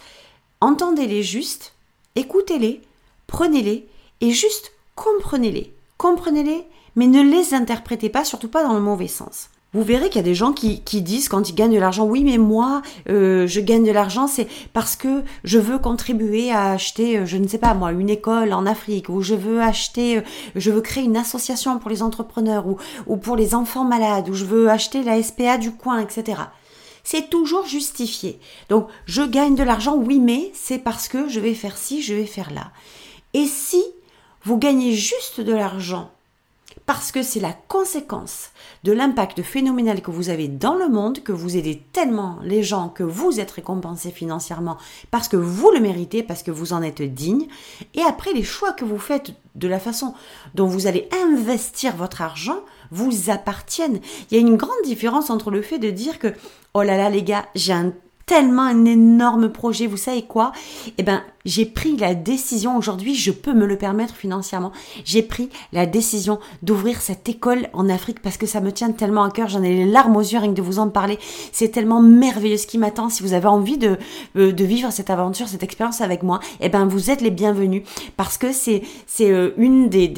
Entendez-les 0.60 1.22
juste, 1.22 1.75
écoutez-les, 2.16 2.80
prenez-les 3.26 3.86
et 4.20 4.30
juste 4.30 4.72
comprenez-les. 4.94 5.72
Comprenez-les, 5.98 6.64
mais 6.96 7.06
ne 7.06 7.22
les 7.22 7.54
interprétez 7.54 8.08
pas, 8.08 8.24
surtout 8.24 8.48
pas 8.48 8.64
dans 8.64 8.74
le 8.74 8.80
mauvais 8.80 9.08
sens. 9.08 9.50
Vous 9.74 9.82
verrez 9.82 10.08
qu'il 10.08 10.16
y 10.16 10.20
a 10.20 10.22
des 10.22 10.34
gens 10.34 10.52
qui, 10.52 10.80
disent 11.02 11.28
quand 11.28 11.50
ils 11.50 11.54
gagnent 11.54 11.74
de 11.74 11.78
l'argent, 11.78 12.06
oui, 12.06 12.24
mais 12.24 12.38
moi, 12.38 12.80
euh, 13.10 13.46
je 13.46 13.60
gagne 13.60 13.84
de 13.84 13.92
l'argent, 13.92 14.26
c'est 14.26 14.48
parce 14.72 14.96
que 14.96 15.22
je 15.44 15.58
veux 15.58 15.78
contribuer 15.78 16.50
à 16.50 16.70
acheter, 16.70 17.18
euh, 17.18 17.26
je 17.26 17.36
ne 17.36 17.46
sais 17.46 17.58
pas 17.58 17.74
moi, 17.74 17.92
une 17.92 18.08
école 18.08 18.54
en 18.54 18.64
Afrique, 18.64 19.10
ou 19.10 19.20
je 19.20 19.34
veux 19.34 19.60
acheter, 19.60 20.18
euh, 20.18 20.22
je 20.54 20.70
veux 20.70 20.80
créer 20.80 21.04
une 21.04 21.16
association 21.16 21.78
pour 21.78 21.90
les 21.90 22.02
entrepreneurs, 22.02 22.66
ou, 22.66 22.78
ou 23.06 23.18
pour 23.18 23.36
les 23.36 23.54
enfants 23.54 23.84
malades, 23.84 24.30
ou 24.30 24.34
je 24.34 24.46
veux 24.46 24.70
acheter 24.70 25.02
la 25.02 25.22
SPA 25.22 25.58
du 25.58 25.72
coin, 25.72 25.98
etc 25.98 26.36
c'est 27.06 27.30
toujours 27.30 27.66
justifié. 27.66 28.40
Donc, 28.68 28.88
je 29.04 29.22
gagne 29.22 29.54
de 29.54 29.62
l'argent, 29.62 29.94
oui, 29.94 30.18
mais 30.18 30.50
c'est 30.54 30.80
parce 30.80 31.06
que 31.06 31.28
je 31.28 31.38
vais 31.38 31.54
faire 31.54 31.76
ci, 31.76 32.02
je 32.02 32.14
vais 32.14 32.26
faire 32.26 32.52
là. 32.52 32.72
Et 33.32 33.46
si 33.46 33.80
vous 34.42 34.58
gagnez 34.58 34.92
juste 34.92 35.40
de 35.40 35.52
l'argent 35.52 36.10
parce 36.86 37.10
que 37.10 37.22
c'est 37.22 37.40
la 37.40 37.52
conséquence 37.52 38.50
de 38.84 38.92
l'impact 38.92 39.42
phénoménal 39.42 40.00
que 40.00 40.12
vous 40.12 40.30
avez 40.30 40.46
dans 40.46 40.76
le 40.76 40.88
monde, 40.88 41.22
que 41.22 41.32
vous 41.32 41.56
aidez 41.56 41.82
tellement 41.92 42.38
les 42.42 42.62
gens 42.62 42.88
que 42.88 43.02
vous 43.02 43.40
êtes 43.40 43.50
récompensé 43.50 44.12
financièrement 44.12 44.78
parce 45.10 45.26
que 45.26 45.36
vous 45.36 45.70
le 45.72 45.80
méritez, 45.80 46.22
parce 46.22 46.44
que 46.44 46.52
vous 46.52 46.72
en 46.72 46.82
êtes 46.82 47.02
digne. 47.02 47.48
Et 47.94 48.02
après, 48.02 48.32
les 48.32 48.44
choix 48.44 48.72
que 48.72 48.84
vous 48.84 48.98
faites 48.98 49.32
de 49.56 49.68
la 49.68 49.80
façon 49.80 50.14
dont 50.54 50.66
vous 50.66 50.86
allez 50.86 51.08
investir 51.24 51.96
votre 51.96 52.22
argent 52.22 52.60
vous 52.92 53.30
appartiennent. 53.30 54.00
Il 54.30 54.36
y 54.36 54.38
a 54.38 54.46
une 54.46 54.56
grande 54.56 54.82
différence 54.84 55.30
entre 55.30 55.50
le 55.50 55.62
fait 55.62 55.78
de 55.78 55.90
dire 55.90 56.20
que, 56.20 56.34
oh 56.74 56.82
là 56.82 56.96
là 56.96 57.10
les 57.10 57.24
gars, 57.24 57.46
j'ai 57.56 57.72
un 57.72 57.92
tellement 58.26 58.62
un 58.62 58.84
énorme 58.84 59.50
projet. 59.50 59.86
Vous 59.86 59.96
savez 59.96 60.22
quoi? 60.22 60.50
Eh 60.98 61.04
ben, 61.04 61.22
j'ai 61.44 61.64
pris 61.64 61.96
la 61.96 62.14
décision 62.14 62.76
aujourd'hui, 62.76 63.14
je 63.14 63.30
peux 63.30 63.54
me 63.54 63.66
le 63.66 63.78
permettre 63.78 64.16
financièrement. 64.16 64.72
J'ai 65.04 65.22
pris 65.22 65.48
la 65.72 65.86
décision 65.86 66.40
d'ouvrir 66.62 67.00
cette 67.00 67.28
école 67.28 67.68
en 67.72 67.88
Afrique 67.88 68.20
parce 68.20 68.36
que 68.36 68.46
ça 68.46 68.60
me 68.60 68.72
tient 68.72 68.90
tellement 68.90 69.22
à 69.22 69.30
cœur. 69.30 69.48
J'en 69.48 69.62
ai 69.62 69.72
les 69.72 69.86
larmes 69.86 70.16
aux 70.16 70.20
yeux 70.20 70.40
rien 70.40 70.50
que 70.50 70.56
de 70.56 70.62
vous 70.62 70.80
en 70.80 70.88
parler. 70.88 71.20
C'est 71.52 71.68
tellement 71.68 72.02
merveilleux 72.02 72.56
ce 72.56 72.66
qui 72.66 72.78
m'attend. 72.78 73.08
Si 73.10 73.22
vous 73.22 73.32
avez 73.32 73.46
envie 73.46 73.78
de, 73.78 73.96
euh, 74.36 74.52
vivre 74.56 74.90
cette 74.90 75.10
aventure, 75.10 75.46
cette 75.46 75.62
expérience 75.62 76.00
avec 76.00 76.24
moi, 76.24 76.40
eh 76.60 76.68
ben, 76.68 76.86
vous 76.86 77.10
êtes 77.12 77.20
les 77.20 77.30
bienvenus 77.30 77.84
parce 78.16 78.38
que 78.38 78.50
c'est, 78.50 78.82
euh, 79.20 79.52
une 79.56 79.88
des 79.88 80.08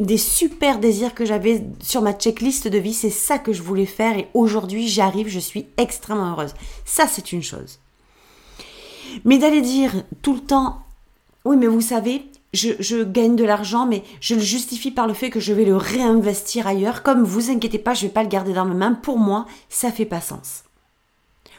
des 0.00 0.18
super 0.18 0.78
désirs 0.78 1.14
que 1.14 1.24
j'avais 1.24 1.64
sur 1.80 2.02
ma 2.02 2.12
checklist 2.12 2.68
de 2.68 2.78
vie. 2.78 2.94
C'est 2.94 3.10
ça 3.10 3.38
que 3.38 3.52
je 3.52 3.62
voulais 3.62 3.86
faire 3.86 4.16
et 4.16 4.28
aujourd'hui 4.34 4.88
j'arrive, 4.88 5.28
je 5.28 5.40
suis 5.40 5.66
extrêmement 5.76 6.32
heureuse. 6.32 6.54
Ça 6.84 7.06
c'est 7.08 7.32
une 7.32 7.42
chose. 7.42 7.78
Mais 9.24 9.38
d'aller 9.38 9.62
dire 9.62 9.92
tout 10.22 10.34
le 10.34 10.40
temps, 10.40 10.78
oui 11.44 11.56
mais 11.56 11.66
vous 11.66 11.80
savez, 11.80 12.24
je, 12.52 13.02
gagne 13.02 13.36
de 13.36 13.44
l'argent, 13.44 13.86
mais 13.86 14.02
je 14.20 14.34
le 14.34 14.40
justifie 14.40 14.90
par 14.90 15.06
le 15.06 15.14
fait 15.14 15.30
que 15.30 15.40
je 15.40 15.52
vais 15.52 15.64
le 15.64 15.76
réinvestir 15.76 16.66
ailleurs. 16.66 17.02
Comme 17.02 17.22
vous 17.22 17.50
inquiétez 17.50 17.78
pas, 17.78 17.94
je 17.94 18.02
vais 18.02 18.12
pas 18.12 18.22
le 18.22 18.28
garder 18.28 18.52
dans 18.52 18.64
mes 18.64 18.74
mains. 18.74 18.94
Pour 18.94 19.18
moi, 19.18 19.46
ça 19.68 19.92
fait 19.92 20.06
pas 20.06 20.20
sens. 20.20 20.64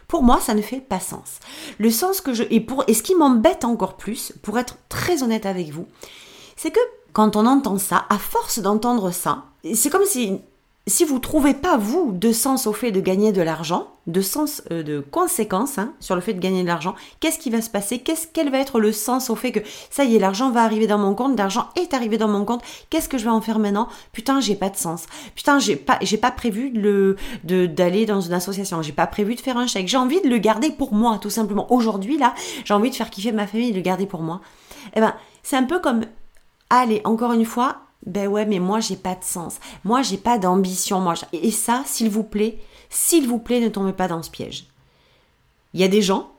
Pour 0.07 0.23
moi, 0.23 0.39
ça 0.39 0.55
ne 0.55 0.61
fait 0.61 0.81
pas 0.81 0.99
sens. 0.99 1.39
Le 1.77 1.91
sens 1.91 2.21
que 2.21 2.33
je 2.33 2.43
pour 2.61 2.83
et 2.87 2.95
ce 2.95 3.03
qui 3.03 3.13
m'embête 3.13 3.63
encore 3.63 3.97
plus, 3.97 4.33
pour 4.41 4.57
être 4.57 4.77
très 4.89 5.21
honnête 5.21 5.45
avec 5.45 5.69
vous, 5.69 5.85
c'est 6.55 6.71
que 6.71 6.79
quand 7.13 7.35
on 7.35 7.45
entend 7.45 7.77
ça, 7.77 8.05
à 8.09 8.17
force 8.17 8.59
d'entendre 8.59 9.11
ça, 9.11 9.45
c'est 9.73 9.89
comme 9.89 10.05
si 10.05 10.39
si 10.89 11.05
vous 11.05 11.19
trouvez 11.19 11.53
pas 11.53 11.77
vous 11.77 12.11
de 12.11 12.31
sens 12.31 12.67
au 12.67 12.73
fait 12.73 12.91
de 12.91 12.99
gagner 12.99 13.31
de 13.31 13.41
l'argent, 13.41 13.87
de 14.07 14.21
sens 14.21 14.63
euh, 14.71 14.81
de 14.81 14.99
conséquence 14.99 15.77
hein, 15.77 15.93
sur 15.99 16.15
le 16.15 16.21
fait 16.21 16.33
de 16.33 16.39
gagner 16.39 16.63
de 16.63 16.67
l'argent, 16.67 16.95
qu'est-ce 17.19 17.37
qui 17.37 17.49
va 17.49 17.61
se 17.61 17.69
passer? 17.69 17.99
Qu'est-ce 17.99 18.27
quel 18.33 18.49
va 18.49 18.57
être 18.57 18.79
le 18.79 18.91
sens 18.91 19.29
au 19.29 19.35
fait 19.35 19.51
que 19.51 19.59
ça 19.91 20.03
y 20.03 20.15
est, 20.15 20.19
l'argent 20.19 20.51
va 20.51 20.63
arriver 20.63 20.87
dans 20.87 20.97
mon 20.97 21.13
compte, 21.13 21.37
l'argent 21.37 21.69
est 21.75 21.93
arrivé 21.93 22.17
dans 22.17 22.27
mon 22.27 22.43
compte, 22.43 22.63
qu'est-ce 22.89 23.07
que 23.07 23.17
je 23.17 23.25
vais 23.25 23.29
en 23.29 23.41
faire 23.41 23.59
maintenant? 23.59 23.87
Putain, 24.11 24.39
j'ai 24.39 24.55
pas 24.55 24.69
de 24.69 24.77
sens. 24.77 25.05
Putain, 25.35 25.59
j'ai 25.59 25.75
pas 25.75 25.99
pas 26.21 26.31
prévu 26.31 26.71
de 26.71 27.15
de 27.43 27.65
d'aller 27.65 28.05
dans 28.05 28.21
une 28.21 28.33
association, 28.33 28.81
j'ai 28.81 28.91
pas 28.91 29.07
prévu 29.07 29.35
de 29.35 29.41
faire 29.41 29.57
un 29.57 29.67
chèque. 29.67 29.87
J'ai 29.87 29.97
envie 29.97 30.21
de 30.21 30.27
le 30.27 30.37
garder 30.37 30.71
pour 30.71 30.93
moi 30.93 31.19
tout 31.21 31.29
simplement. 31.29 31.71
Aujourd'hui 31.71 32.17
là, 32.17 32.33
j'ai 32.65 32.73
envie 32.73 32.89
de 32.89 32.95
faire 32.95 33.09
kiffer 33.09 33.31
ma 33.31 33.47
famille, 33.47 33.71
de 33.71 33.77
le 33.77 33.81
garder 33.81 34.05
pour 34.05 34.21
moi. 34.21 34.41
Eh 34.95 34.99
ben, 34.99 35.13
c'est 35.43 35.55
un 35.55 35.63
peu 35.63 35.79
comme 35.79 36.01
allez, 36.69 37.01
encore 37.03 37.33
une 37.33 37.45
fois, 37.45 37.77
ben 38.05 38.27
ouais, 38.27 38.45
mais 38.45 38.59
moi 38.59 38.79
j'ai 38.79 38.95
pas 38.95 39.15
de 39.15 39.23
sens. 39.23 39.59
Moi 39.83 40.01
j'ai 40.01 40.17
pas 40.17 40.37
d'ambition. 40.37 40.99
Moi, 40.99 41.15
et 41.33 41.51
ça, 41.51 41.83
s'il 41.85 42.09
vous 42.09 42.23
plaît, 42.23 42.59
s'il 42.89 43.27
vous 43.27 43.39
plaît, 43.39 43.59
ne 43.59 43.69
tombez 43.69 43.93
pas 43.93 44.07
dans 44.07 44.23
ce 44.23 44.31
piège. 44.31 44.65
Il 45.73 45.79
y 45.79 45.83
a 45.83 45.87
des 45.87 46.01
gens 46.01 46.31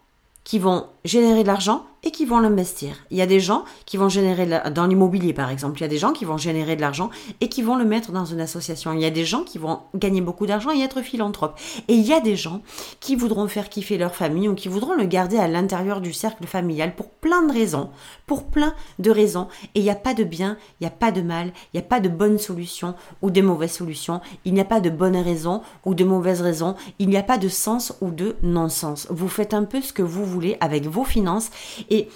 qui 0.45 0.59
vont 0.59 0.87
générer 1.05 1.43
de 1.43 1.49
l'argent 1.49 1.87
et 2.03 2.11
qui 2.11 2.25
vont 2.25 2.39
l'investir. 2.39 2.95
Il 3.11 3.17
y 3.17 3.23
a 3.23 3.27
des 3.27 3.41
gens 3.41 3.65
qui 3.87 3.97
vont 3.97 4.09
générer 4.09 4.47
dans 4.71 4.87
l'immobilier 4.87 5.33
par 5.33 5.51
exemple, 5.51 5.79
il 5.79 5.83
y 5.83 5.85
a 5.85 5.89
des 5.89 5.99
gens 5.99 6.13
qui 6.13 6.25
vont 6.25 6.37
générer 6.37 6.77
de 6.77 6.81
l'argent 6.81 7.11
et 7.41 7.49
qui 7.49 7.63
vont 7.63 7.77
le 7.77 7.85
mettre 7.85 8.13
dans 8.13 8.25
une 8.25 8.41
association. 8.41 8.93
Il 8.93 9.01
y 9.01 9.05
a 9.05 9.11
des 9.11 9.25
gens 9.25 9.45
qui 9.45 9.59
vont 9.59 9.81
gagner 9.95 10.21
beaucoup 10.21 10.47
d'argent 10.47 10.71
et 10.73 10.81
être 10.81 11.03
philanthropes. 11.03 11.59
Et 11.89 11.95
il 11.95 12.07
y 12.07 12.13
a 12.13 12.21
des 12.21 12.37
gens 12.37 12.63
qui 13.01 13.17
voudront 13.17 13.49
faire 13.49 13.69
kiffer 13.69 13.99
leur 13.99 14.15
famille 14.15 14.49
ou 14.49 14.55
qui 14.55 14.69
voudront 14.69 14.95
le 14.95 15.05
garder 15.05 15.39
à 15.39 15.49
l'intérieur 15.49 16.01
du 16.01 16.13
cercle 16.13 16.47
familial 16.47 16.95
pour 16.95 17.11
plein 17.11 17.43
de 17.43 17.53
raisons, 17.53 17.91
pour 18.27 18.45
plein 18.45 18.75
de 18.99 19.11
raisons. 19.11 19.49
Et 19.75 19.81
il 19.81 19.83
n'y 19.83 19.91
a 19.91 19.95
pas 19.95 20.15
de 20.15 20.25
bien, 20.25 20.57
il 20.81 20.85
n'y 20.85 20.89
a 20.89 20.91
pas 20.91 21.13
de 21.13 21.23
mal, 21.23 21.53
il 21.73 21.77
n'y 21.79 21.81
a 21.81 21.89
pas 21.89 22.01
de 22.01 22.09
bonne 22.09 22.39
solution 22.39 22.95
ou 23.23 23.31
de 23.31 23.43
mauvaise 23.43 23.73
solution, 23.73 24.21
il 24.45 24.55
n'y 24.55 24.61
a 24.61 24.65
pas 24.65 24.81
de 24.81 24.91
bonne 24.91 25.17
raison 25.17 25.63
ou 25.85 25.95
de 25.95 26.05
mauvaise 26.05 26.41
raison, 26.41 26.75
il 26.99 27.09
n'y 27.09 27.17
a 27.17 27.23
pas 27.23 27.39
de 27.39 27.49
sens 27.49 27.95
ou 28.01 28.11
de 28.11 28.37
non-sens. 28.43 29.07
Vous 29.11 29.29
faites 29.29 29.55
un 29.55 29.65
peu 29.65 29.81
ce 29.81 29.93
que 29.93 30.03
vous 30.03 30.25
voulez 30.25 30.57
avec 30.61 30.87
vos 30.87 31.05
finances 31.05 31.51
et 31.91 32.09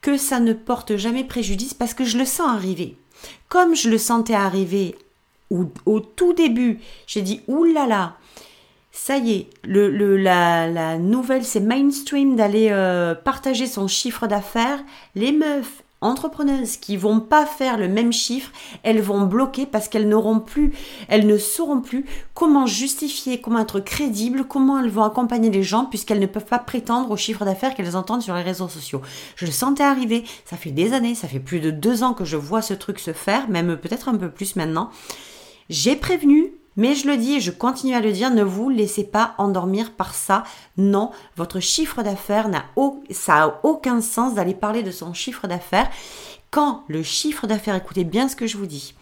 que 0.00 0.16
ça 0.16 0.40
ne 0.40 0.52
porte 0.52 0.96
jamais 0.96 1.24
préjudice 1.24 1.74
parce 1.74 1.94
que 1.94 2.04
je 2.04 2.18
le 2.18 2.24
sens 2.24 2.48
arriver. 2.48 2.96
Comme 3.48 3.74
je 3.74 3.90
le 3.90 3.98
sentais 3.98 4.34
arriver 4.34 4.96
au, 5.50 6.00
tout 6.00 6.32
début, 6.34 6.80
j'ai 7.06 7.22
dit 7.22 7.40
oulala, 7.48 8.16
ça 8.92 9.16
y 9.16 9.32
est, 9.32 9.46
le, 9.64 10.16
la, 10.16 10.98
nouvelle, 10.98 11.44
c'est 11.44 11.60
mainstream 11.60 12.36
d'aller 12.36 12.68
euh, 12.70 13.14
partager 13.14 13.66
son 13.66 13.88
chiffre 13.88 14.26
d'affaires. 14.26 14.82
Les 15.14 15.32
meufs 15.32 15.82
entrepreneuses 16.00 16.76
qui 16.76 16.96
vont 16.96 17.20
pas 17.20 17.44
faire 17.44 17.76
le 17.76 17.88
même 17.88 18.12
chiffre, 18.12 18.52
elles 18.82 19.00
vont 19.00 19.22
bloquer 19.22 19.66
parce 19.66 19.88
qu'elles 19.88 20.08
n'auront 20.08 20.40
plus, 20.40 20.72
elles 21.08 21.26
ne 21.26 21.38
sauront 21.38 21.80
plus 21.80 22.04
comment 22.34 22.66
justifier, 22.66 23.40
comment 23.40 23.58
être 23.58 23.80
crédibles, 23.80 24.44
comment 24.44 24.78
elles 24.78 24.90
vont 24.90 25.02
accompagner 25.02 25.50
les 25.50 25.62
gens 25.62 25.86
puisqu'elles 25.86 26.20
ne 26.20 26.26
peuvent 26.26 26.44
pas 26.44 26.58
prétendre 26.58 27.10
au 27.10 27.16
chiffre 27.16 27.44
d'affaires 27.44 27.74
qu'elles 27.74 27.96
entendent 27.96 28.22
sur 28.22 28.34
les 28.34 28.42
réseaux 28.42 28.68
sociaux. 28.68 29.02
Je 29.36 29.46
le 29.46 29.52
sentais 29.52 29.82
arriver, 29.82 30.24
ça 30.44 30.56
fait 30.56 30.70
des 30.70 30.92
années, 30.92 31.14
ça 31.14 31.28
fait 31.28 31.40
plus 31.40 31.60
de 31.60 31.70
deux 31.70 32.02
ans 32.02 32.14
que 32.14 32.24
je 32.24 32.36
vois 32.36 32.62
ce 32.62 32.74
truc 32.74 33.00
se 33.00 33.12
faire, 33.12 33.48
même 33.48 33.76
peut-être 33.76 34.08
un 34.08 34.16
peu 34.16 34.30
plus 34.30 34.56
maintenant. 34.56 34.90
J'ai 35.68 35.96
prévenu, 35.96 36.52
mais 36.78 36.94
je 36.94 37.08
le 37.08 37.16
dis 37.16 37.34
et 37.34 37.40
je 37.40 37.50
continue 37.50 37.94
à 37.94 38.00
le 38.00 38.12
dire, 38.12 38.30
ne 38.30 38.44
vous 38.44 38.70
laissez 38.70 39.02
pas 39.02 39.34
endormir 39.36 39.90
par 39.90 40.14
ça. 40.14 40.44
Non, 40.76 41.10
votre 41.36 41.58
chiffre 41.58 42.04
d'affaires 42.04 42.48
n'a 42.48 42.64
ça 43.10 43.42
a 43.42 43.60
aucun 43.64 44.00
sens 44.00 44.34
d'aller 44.34 44.54
parler 44.54 44.84
de 44.84 44.92
son 44.92 45.12
chiffre 45.12 45.48
d'affaires. 45.48 45.90
Quand 46.52 46.84
le 46.86 47.02
chiffre 47.02 47.48
d'affaires, 47.48 47.74
écoutez 47.74 48.04
bien 48.04 48.28
ce 48.28 48.36
que 48.36 48.46
je 48.46 48.56
vous 48.56 48.66
dis, 48.66 48.94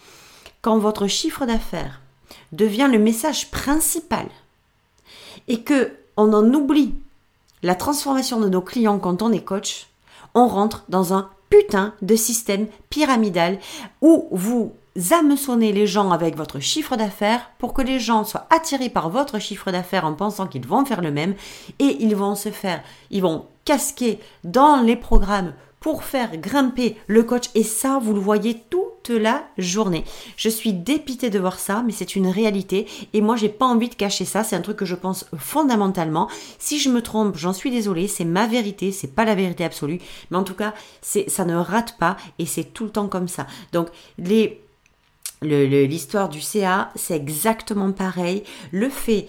quand 0.62 0.78
votre 0.78 1.06
chiffre 1.06 1.44
d'affaires 1.44 2.00
devient 2.50 2.88
le 2.90 2.98
message 2.98 3.50
principal 3.50 4.26
et 5.46 5.60
que 5.60 5.92
on 6.16 6.32
en 6.32 6.54
oublie 6.54 6.94
la 7.62 7.74
transformation 7.74 8.40
de 8.40 8.48
nos 8.48 8.62
clients 8.62 8.98
quand 8.98 9.20
on 9.20 9.32
est 9.32 9.44
coach, 9.44 9.88
on 10.34 10.48
rentre 10.48 10.84
dans 10.88 11.12
un 11.12 11.28
putain 11.50 11.92
de 12.00 12.16
système 12.16 12.68
pyramidal 12.88 13.58
où 14.00 14.28
vous 14.30 14.72
hameçonner 15.10 15.72
les 15.72 15.86
gens 15.86 16.10
avec 16.10 16.36
votre 16.36 16.60
chiffre 16.60 16.96
d'affaires 16.96 17.50
pour 17.58 17.74
que 17.74 17.82
les 17.82 17.98
gens 17.98 18.24
soient 18.24 18.46
attirés 18.50 18.88
par 18.88 19.10
votre 19.10 19.38
chiffre 19.38 19.70
d'affaires 19.70 20.04
en 20.04 20.14
pensant 20.14 20.46
qu'ils 20.46 20.66
vont 20.66 20.84
faire 20.84 21.02
le 21.02 21.10
même. 21.10 21.34
Et 21.78 21.96
ils 22.00 22.16
vont 22.16 22.34
se 22.34 22.50
faire, 22.50 22.82
ils 23.10 23.22
vont 23.22 23.46
casquer 23.64 24.20
dans 24.44 24.82
les 24.82 24.96
programmes 24.96 25.52
pour 25.80 26.02
faire 26.02 26.36
grimper 26.38 26.96
le 27.06 27.22
coach. 27.22 27.50
Et 27.54 27.62
ça 27.62 28.00
vous 28.02 28.12
le 28.12 28.20
voyez 28.20 28.62
toute 28.70 29.08
la 29.08 29.44
journée. 29.56 30.04
Je 30.36 30.48
suis 30.48 30.72
dépitée 30.72 31.30
de 31.30 31.38
voir 31.38 31.60
ça 31.60 31.82
mais 31.86 31.92
c'est 31.92 32.16
une 32.16 32.26
réalité. 32.26 32.86
Et 33.12 33.20
moi 33.20 33.36
j'ai 33.36 33.48
pas 33.48 33.66
envie 33.66 33.88
de 33.88 33.94
cacher 33.94 34.24
ça, 34.24 34.42
c'est 34.42 34.56
un 34.56 34.62
truc 34.62 34.78
que 34.78 34.84
je 34.84 34.96
pense 34.96 35.26
fondamentalement. 35.38 36.28
Si 36.58 36.80
je 36.80 36.90
me 36.90 37.02
trompe, 37.02 37.36
j'en 37.36 37.52
suis 37.52 37.70
désolée, 37.70 38.08
c'est 38.08 38.24
ma 38.24 38.46
vérité, 38.46 38.90
c'est 38.90 39.14
pas 39.14 39.24
la 39.24 39.34
vérité 39.34 39.64
absolue, 39.64 40.00
mais 40.30 40.38
en 40.38 40.44
tout 40.44 40.54
cas, 40.54 40.74
c'est 41.02 41.30
ça 41.30 41.44
ne 41.44 41.54
rate 41.54 41.96
pas. 41.98 42.16
Et 42.38 42.46
c'est 42.46 42.64
tout 42.64 42.84
le 42.84 42.90
temps 42.90 43.08
comme 43.08 43.28
ça. 43.28 43.46
Donc 43.72 43.88
les 44.18 44.65
l'histoire 45.46 46.28
du 46.28 46.40
CA, 46.40 46.90
c'est 46.94 47.14
exactement 47.14 47.92
pareil. 47.92 48.42
Le 48.72 48.88
fait 48.88 49.26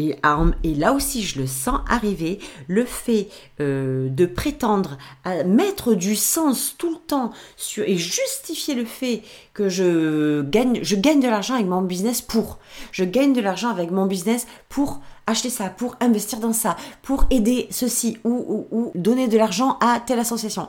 et, 0.00 0.74
là 0.74 0.92
aussi 0.92 1.22
je 1.22 1.40
le 1.40 1.46
sens 1.46 1.80
arriver, 1.88 2.38
le 2.68 2.84
fait 2.84 3.28
euh, 3.60 4.08
de 4.08 4.26
prétendre 4.26 4.98
à 5.24 5.44
mettre 5.44 5.94
du 5.94 6.16
sens 6.16 6.74
tout 6.78 6.90
le 6.90 6.96
temps 6.98 7.30
sur, 7.56 7.84
et 7.84 7.96
justifier 7.96 8.74
le 8.74 8.84
fait 8.84 9.22
que 9.54 9.68
je 9.68 10.42
gagne, 10.42 10.80
je 10.82 10.96
gagne 10.96 11.20
de 11.20 11.28
l'argent 11.28 11.54
avec 11.54 11.66
mon 11.66 11.82
business 11.82 12.22
pour, 12.22 12.58
je 12.92 13.04
gagne 13.04 13.32
de 13.32 13.40
l'argent 13.40 13.68
avec 13.68 13.90
mon 13.90 14.06
business 14.06 14.46
pour 14.68 15.00
acheter 15.26 15.50
ça, 15.50 15.68
pour 15.68 15.96
investir 16.00 16.40
dans 16.40 16.52
ça, 16.52 16.76
pour 17.02 17.26
aider 17.30 17.68
ceci 17.70 18.18
ou 18.24 18.90
donner 18.94 19.28
de 19.28 19.36
l'argent 19.36 19.78
à 19.80 20.00
telle 20.00 20.18
association. 20.18 20.68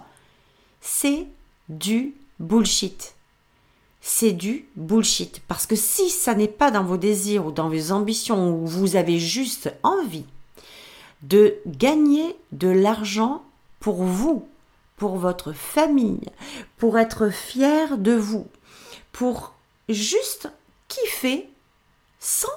C'est 0.81 1.25
du 1.69 2.13
bullshit 2.39 3.15
c'est 4.01 4.31
du 4.31 4.65
bullshit. 4.75 5.41
Parce 5.47 5.67
que 5.67 5.75
si 5.75 6.09
ça 6.09 6.33
n'est 6.33 6.47
pas 6.47 6.71
dans 6.71 6.83
vos 6.83 6.97
désirs 6.97 7.45
ou 7.45 7.51
dans 7.51 7.69
vos 7.69 7.91
ambitions, 7.91 8.53
ou 8.53 8.65
vous 8.65 8.95
avez 8.95 9.19
juste 9.19 9.73
envie 9.83 10.25
de 11.21 11.55
gagner 11.67 12.35
de 12.51 12.67
l'argent 12.67 13.43
pour 13.79 14.03
vous, 14.03 14.47
pour 14.97 15.17
votre 15.17 15.53
famille, 15.53 16.29
pour 16.77 16.97
être 16.97 17.29
fier 17.29 17.97
de 17.97 18.13
vous, 18.13 18.47
pour 19.11 19.53
juste 19.89 20.51
kiffer 20.87 21.49
sans 22.19 22.47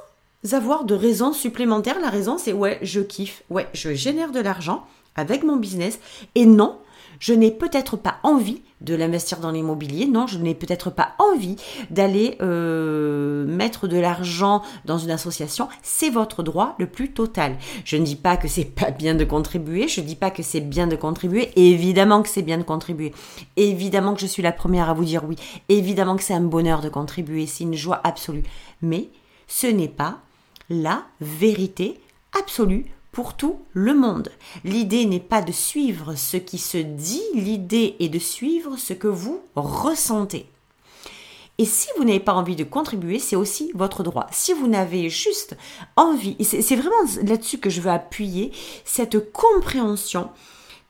avoir 0.52 0.84
de 0.84 0.94
raison 0.94 1.32
supplémentaire. 1.32 2.00
La 2.00 2.10
raison, 2.10 2.38
c'est 2.38 2.52
ouais, 2.52 2.78
je 2.82 3.00
kiffe, 3.00 3.42
ouais, 3.50 3.68
je 3.72 3.94
génère 3.94 4.32
de 4.32 4.40
l'argent 4.40 4.86
avec 5.16 5.42
mon 5.42 5.56
business 5.56 5.98
et 6.34 6.46
non, 6.46 6.78
je 7.18 7.32
n'ai 7.32 7.50
peut-être 7.50 7.96
pas 7.96 8.16
envie 8.22 8.62
de 8.80 8.94
l'investir 8.94 9.38
dans 9.38 9.50
l'immobilier. 9.50 10.06
Non, 10.06 10.26
je 10.26 10.38
n'ai 10.38 10.54
peut-être 10.54 10.90
pas 10.90 11.14
envie 11.18 11.56
d'aller 11.90 12.36
euh, 12.40 13.46
mettre 13.46 13.88
de 13.88 13.98
l'argent 13.98 14.62
dans 14.84 14.98
une 14.98 15.10
association. 15.10 15.68
C'est 15.82 16.10
votre 16.10 16.42
droit 16.42 16.74
le 16.78 16.86
plus 16.86 17.12
total. 17.12 17.56
Je 17.84 17.96
ne 17.96 18.04
dis 18.04 18.16
pas 18.16 18.36
que 18.36 18.48
c'est 18.48 18.64
pas 18.74 18.90
bien 18.90 19.14
de 19.14 19.24
contribuer. 19.24 19.88
Je 19.88 20.00
ne 20.00 20.06
dis 20.06 20.16
pas 20.16 20.30
que 20.30 20.42
c'est 20.42 20.60
bien 20.60 20.86
de 20.86 20.96
contribuer. 20.96 21.50
Évidemment 21.56 22.22
que 22.22 22.28
c'est 22.28 22.42
bien 22.42 22.58
de 22.58 22.62
contribuer. 22.62 23.12
Évidemment 23.56 24.14
que 24.14 24.20
je 24.20 24.26
suis 24.26 24.42
la 24.42 24.52
première 24.52 24.90
à 24.90 24.94
vous 24.94 25.04
dire 25.04 25.24
oui. 25.24 25.36
Évidemment 25.68 26.16
que 26.16 26.22
c'est 26.22 26.34
un 26.34 26.40
bonheur 26.40 26.80
de 26.80 26.88
contribuer. 26.88 27.46
C'est 27.46 27.64
une 27.64 27.74
joie 27.74 28.00
absolue. 28.04 28.42
Mais 28.82 29.08
ce 29.46 29.66
n'est 29.66 29.88
pas 29.88 30.18
la 30.70 31.04
vérité 31.20 32.00
absolue 32.38 32.86
pour 33.14 33.34
tout 33.34 33.60
le 33.72 33.94
monde. 33.94 34.28
L'idée 34.64 35.06
n'est 35.06 35.20
pas 35.20 35.40
de 35.40 35.52
suivre 35.52 36.16
ce 36.16 36.36
qui 36.36 36.58
se 36.58 36.78
dit, 36.78 37.22
l'idée 37.32 37.94
est 38.00 38.08
de 38.08 38.18
suivre 38.18 38.76
ce 38.76 38.92
que 38.92 39.06
vous 39.06 39.40
ressentez. 39.54 40.46
Et 41.56 41.64
si 41.64 41.86
vous 41.96 42.04
n'avez 42.04 42.18
pas 42.18 42.34
envie 42.34 42.56
de 42.56 42.64
contribuer, 42.64 43.20
c'est 43.20 43.36
aussi 43.36 43.70
votre 43.74 44.02
droit. 44.02 44.26
Si 44.32 44.52
vous 44.52 44.66
n'avez 44.66 45.08
juste 45.08 45.56
envie, 45.94 46.34
et 46.40 46.44
c'est 46.44 46.74
vraiment 46.74 46.96
là-dessus 47.22 47.58
que 47.58 47.70
je 47.70 47.80
veux 47.80 47.92
appuyer, 47.92 48.50
cette 48.84 49.32
compréhension 49.32 50.30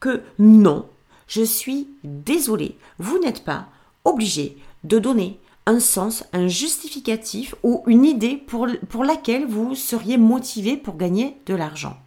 que 0.00 0.22
non, 0.38 0.88
je 1.26 1.42
suis 1.42 1.88
désolé, 2.02 2.78
vous 2.98 3.18
n'êtes 3.18 3.44
pas 3.44 3.66
obligé 4.04 4.56
de 4.84 4.98
donner 4.98 5.38
un 5.66 5.80
sens, 5.80 6.24
un 6.32 6.48
justificatif 6.48 7.54
ou 7.62 7.82
une 7.86 8.06
idée 8.06 8.36
pour, 8.36 8.66
pour 8.88 9.04
laquelle 9.04 9.44
vous 9.46 9.74
seriez 9.74 10.16
motivé 10.16 10.78
pour 10.78 10.96
gagner 10.96 11.36
de 11.44 11.54
l'argent. 11.54 11.98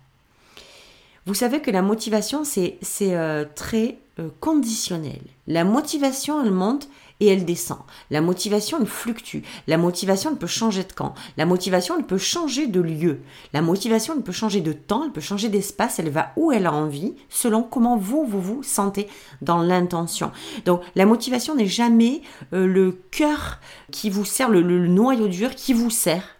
Vous 1.28 1.34
savez 1.34 1.60
que 1.60 1.72
la 1.72 1.82
motivation, 1.82 2.46
c'est 2.46 2.80
euh, 3.02 3.44
très 3.54 3.98
euh, 4.18 4.30
conditionnel. 4.40 5.20
La 5.46 5.66
motivation, 5.66 6.42
elle 6.42 6.54
monte 6.54 6.88
et 7.20 7.28
elle 7.28 7.44
descend. 7.44 7.80
La 8.10 8.22
motivation, 8.22 8.78
elle 8.80 8.88
fluctue. 8.88 9.40
La 9.68 9.78
motivation, 9.78 10.30
elle 10.32 10.38
peut 10.38 10.48
changer 10.48 10.86
de 10.86 10.94
camp. 10.94 11.16
La 11.36 11.46
motivation, 11.46 11.96
elle 11.98 12.06
peut 12.06 12.18
changer 12.18 12.68
de 12.68 12.80
lieu. 12.80 13.20
La 13.52 13.62
motivation, 13.62 14.14
elle 14.16 14.24
peut 14.24 14.32
changer 14.32 14.62
de 14.62 14.72
temps, 14.72 15.04
elle 15.04 15.12
peut 15.12 15.20
changer 15.20 15.50
d'espace. 15.50 16.00
Elle 16.00 16.12
va 16.12 16.32
où 16.38 16.54
elle 16.54 16.66
a 16.66 16.72
envie, 16.72 17.14
selon 17.28 17.62
comment 17.62 17.98
vous, 17.98 18.24
vous 18.26 18.64
sentez 18.64 19.10
dans 19.42 19.62
l'intention. 19.62 20.32
Donc, 20.64 20.80
la 20.96 21.06
motivation 21.06 21.56
n'est 21.56 21.68
jamais 21.68 22.22
euh, 22.54 22.66
le 22.66 22.94
cœur 23.12 23.60
qui 23.92 24.10
vous 24.10 24.24
sert, 24.24 24.48
le 24.48 24.62
noyau 24.88 25.28
dur 25.28 25.56
qui 25.56 25.74
vous 25.74 25.90
sert 25.90 26.38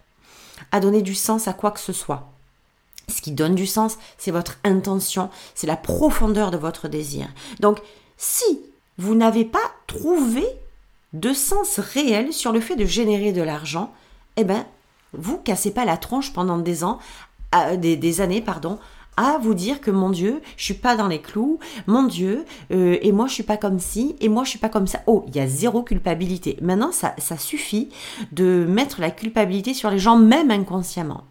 à 0.72 0.80
donner 0.80 1.02
du 1.02 1.14
sens 1.14 1.46
à 1.46 1.52
quoi 1.52 1.72
que 1.72 1.80
ce 1.80 1.92
soit. 1.92 2.37
Ce 3.08 3.20
qui 3.22 3.32
donne 3.32 3.54
du 3.54 3.66
sens, 3.66 3.98
c'est 4.18 4.30
votre 4.30 4.58
intention, 4.64 5.30
c'est 5.54 5.66
la 5.66 5.76
profondeur 5.76 6.50
de 6.50 6.56
votre 6.56 6.88
désir. 6.88 7.28
Donc, 7.60 7.80
si 8.16 8.60
vous 8.98 9.14
n'avez 9.14 9.44
pas 9.44 9.58
trouvé 9.86 10.44
de 11.14 11.32
sens 11.32 11.78
réel 11.78 12.32
sur 12.32 12.52
le 12.52 12.60
fait 12.60 12.76
de 12.76 12.84
générer 12.84 13.32
de 13.32 13.42
l'argent, 13.42 13.92
eh 14.36 14.44
ben, 14.44 14.66
vous 15.12 15.38
cassez 15.38 15.70
pas 15.70 15.84
la 15.84 15.96
tronche 15.96 16.32
pendant 16.32 16.58
des 16.58 16.84
ans, 16.84 16.98
euh, 17.54 17.76
des, 17.76 18.20
années, 18.20 18.42
pardon, 18.42 18.78
à 19.16 19.38
vous 19.38 19.54
dire 19.54 19.80
que 19.80 19.90
mon 19.90 20.10
Dieu, 20.10 20.42
je 20.56 20.64
suis 20.64 20.74
pas 20.74 20.96
dans 20.96 21.08
les 21.08 21.20
clous, 21.20 21.58
mon 21.86 22.04
Dieu, 22.04 22.44
euh, 22.70 22.98
et 23.00 23.10
moi 23.10 23.26
je 23.26 23.34
suis 23.34 23.42
pas 23.42 23.56
comme 23.56 23.80
ci, 23.80 24.14
et 24.20 24.28
moi 24.28 24.44
je 24.44 24.50
suis 24.50 24.58
pas 24.58 24.68
comme 24.68 24.86
ça. 24.86 25.00
Oh, 25.06 25.24
il 25.28 25.34
y 25.34 25.40
a 25.40 25.46
zéro 25.46 25.82
culpabilité. 25.82 26.56
Maintenant, 26.60 26.92
ça, 26.92 27.14
ça 27.18 27.38
suffit 27.38 27.88
de 28.32 28.66
mettre 28.68 29.00
la 29.00 29.10
culpabilité 29.10 29.74
sur 29.74 29.90
les 29.90 29.98
gens, 29.98 30.16
même 30.16 30.50
inconsciemment. 30.50 31.24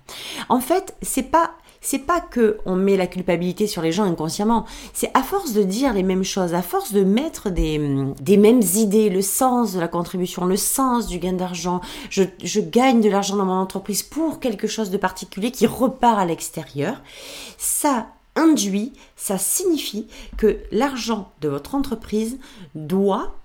En 0.50 0.60
fait, 0.60 0.96
c'est 1.02 1.32
pas 1.32 1.52
c'est 1.82 2.00
pas 2.00 2.20
que 2.20 2.58
on 2.66 2.76
met 2.76 2.98
la 2.98 3.08
culpabilité 3.08 3.68
sur 3.68 3.82
les 3.82 3.92
gens 3.92 4.04
inconsciemment, 4.04 4.66
c'est 4.94 5.12
à 5.14 5.24
force 5.24 5.54
de 5.54 5.64
dire 5.64 5.94
les 5.94 6.04
mêmes 6.04 6.24
choses, 6.24 6.54
à 6.54 6.62
force 6.62 6.94
de 6.94 7.04
mettre 7.04 7.50
des, 7.50 7.78
mêmes 7.78 8.62
idées, 8.76 9.10
le 9.10 9.22
sens 9.22 9.74
de 9.74 9.80
la 9.80 9.88
contribution, 9.88 10.46
le 10.46 10.58
sens 10.58 11.08
du 11.08 11.20
gain 11.20 11.34
d'argent, 11.34 11.82
je, 12.10 12.24
je 12.44 12.60
gagne 12.60 13.02
de 13.02 13.10
l'argent 13.10 13.36
dans 13.36 13.46
mon 13.46 13.54
entreprise 13.54 14.04
pour 14.04 14.40
quelque 14.40 14.68
chose 14.68 14.90
de 14.90 14.98
particulier 14.98 15.52
qui 15.52 15.68
repart 15.68 16.20
à 16.20 16.26
l'extérieur, 16.26 17.02
ça 17.58 18.08
induit, 18.36 18.94
ça 19.16 19.38
signifie 19.38 20.08
que 20.38 20.60
l'argent 20.72 21.32
de 21.42 21.50
votre 21.50 21.76
entreprise 21.76 22.38
doit, 22.76 23.36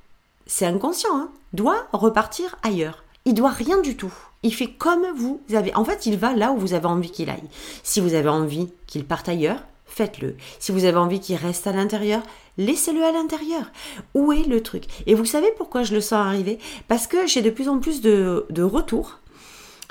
c'est 0.47 0.67
inconscient, 0.67 1.15
hein, 1.17 1.31
doit 1.53 1.87
repartir 1.93 2.57
ailleurs. 2.63 3.03
Il 3.25 3.35
doit 3.35 3.51
rien 3.51 3.81
du 3.81 3.97
tout. 3.97 4.13
Il 4.43 4.53
fait 4.53 4.67
comme 4.67 5.07
vous 5.17 5.41
avez. 5.55 5.75
En 5.75 5.85
fait, 5.85 6.07
il 6.07 6.17
va 6.17 6.35
là 6.35 6.53
où 6.53 6.57
vous 6.57 6.75
avez 6.75 6.87
envie 6.87 7.11
qu'il 7.11 7.31
aille. 7.31 7.49
Si 7.83 8.01
vous 8.01 8.15
avez 8.15 8.29
envie 8.29 8.69
qu'il 8.87 9.05
parte 9.05 9.29
ailleurs, 9.29 9.63
faites-le. 9.87 10.37
Si 10.59 10.73
vous 10.73 10.85
avez 10.85 10.97
envie 10.97 11.21
qu'il 11.21 11.37
reste 11.37 11.67
à 11.67 11.73
l'intérieur, 11.73 12.23
laissez-le 12.59 13.03
à 13.03 13.13
l'intérieur. 13.13 13.71
Où 14.15 14.33
est 14.33 14.47
le 14.49 14.63
truc? 14.63 14.85
Et 15.07 15.15
vous 15.15 15.25
savez 15.25 15.53
pourquoi 15.57 15.85
je 15.85 15.95
le 15.95 16.01
sens 16.01 16.27
arriver? 16.27 16.59
Parce 16.89 17.07
que 17.07 17.27
j'ai 17.27 17.43
de 17.43 17.51
plus 17.51 17.69
en 17.69 17.79
plus 17.79 18.01
de, 18.01 18.63
retours 18.63 19.19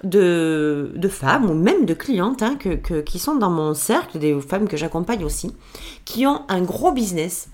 de, 0.03 0.91
de, 0.95 1.08
femmes 1.08 1.49
ou 1.49 1.53
même 1.53 1.86
de 1.86 1.93
clientes 1.93 2.43
hein, 2.43 2.58
qui 3.06 3.19
sont 3.19 3.36
dans 3.36 3.51
mon 3.51 3.73
cercle, 3.73 4.19
des 4.19 4.39
femmes 4.41 4.67
que 4.67 4.77
j'accompagne 4.77 5.23
aussi, 5.23 5.56
qui 6.03 6.25
ont 6.25 6.41
un 6.49 6.62
gros 6.62 6.91
business, 6.91 7.47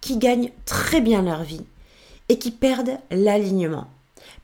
qui 0.00 0.18
gagnent 0.18 0.52
très 0.66 1.00
bien 1.00 1.22
leur 1.22 1.42
vie 1.42 1.64
et 2.28 2.38
qui 2.38 2.50
perdent 2.50 2.98
l'alignement. 3.10 3.88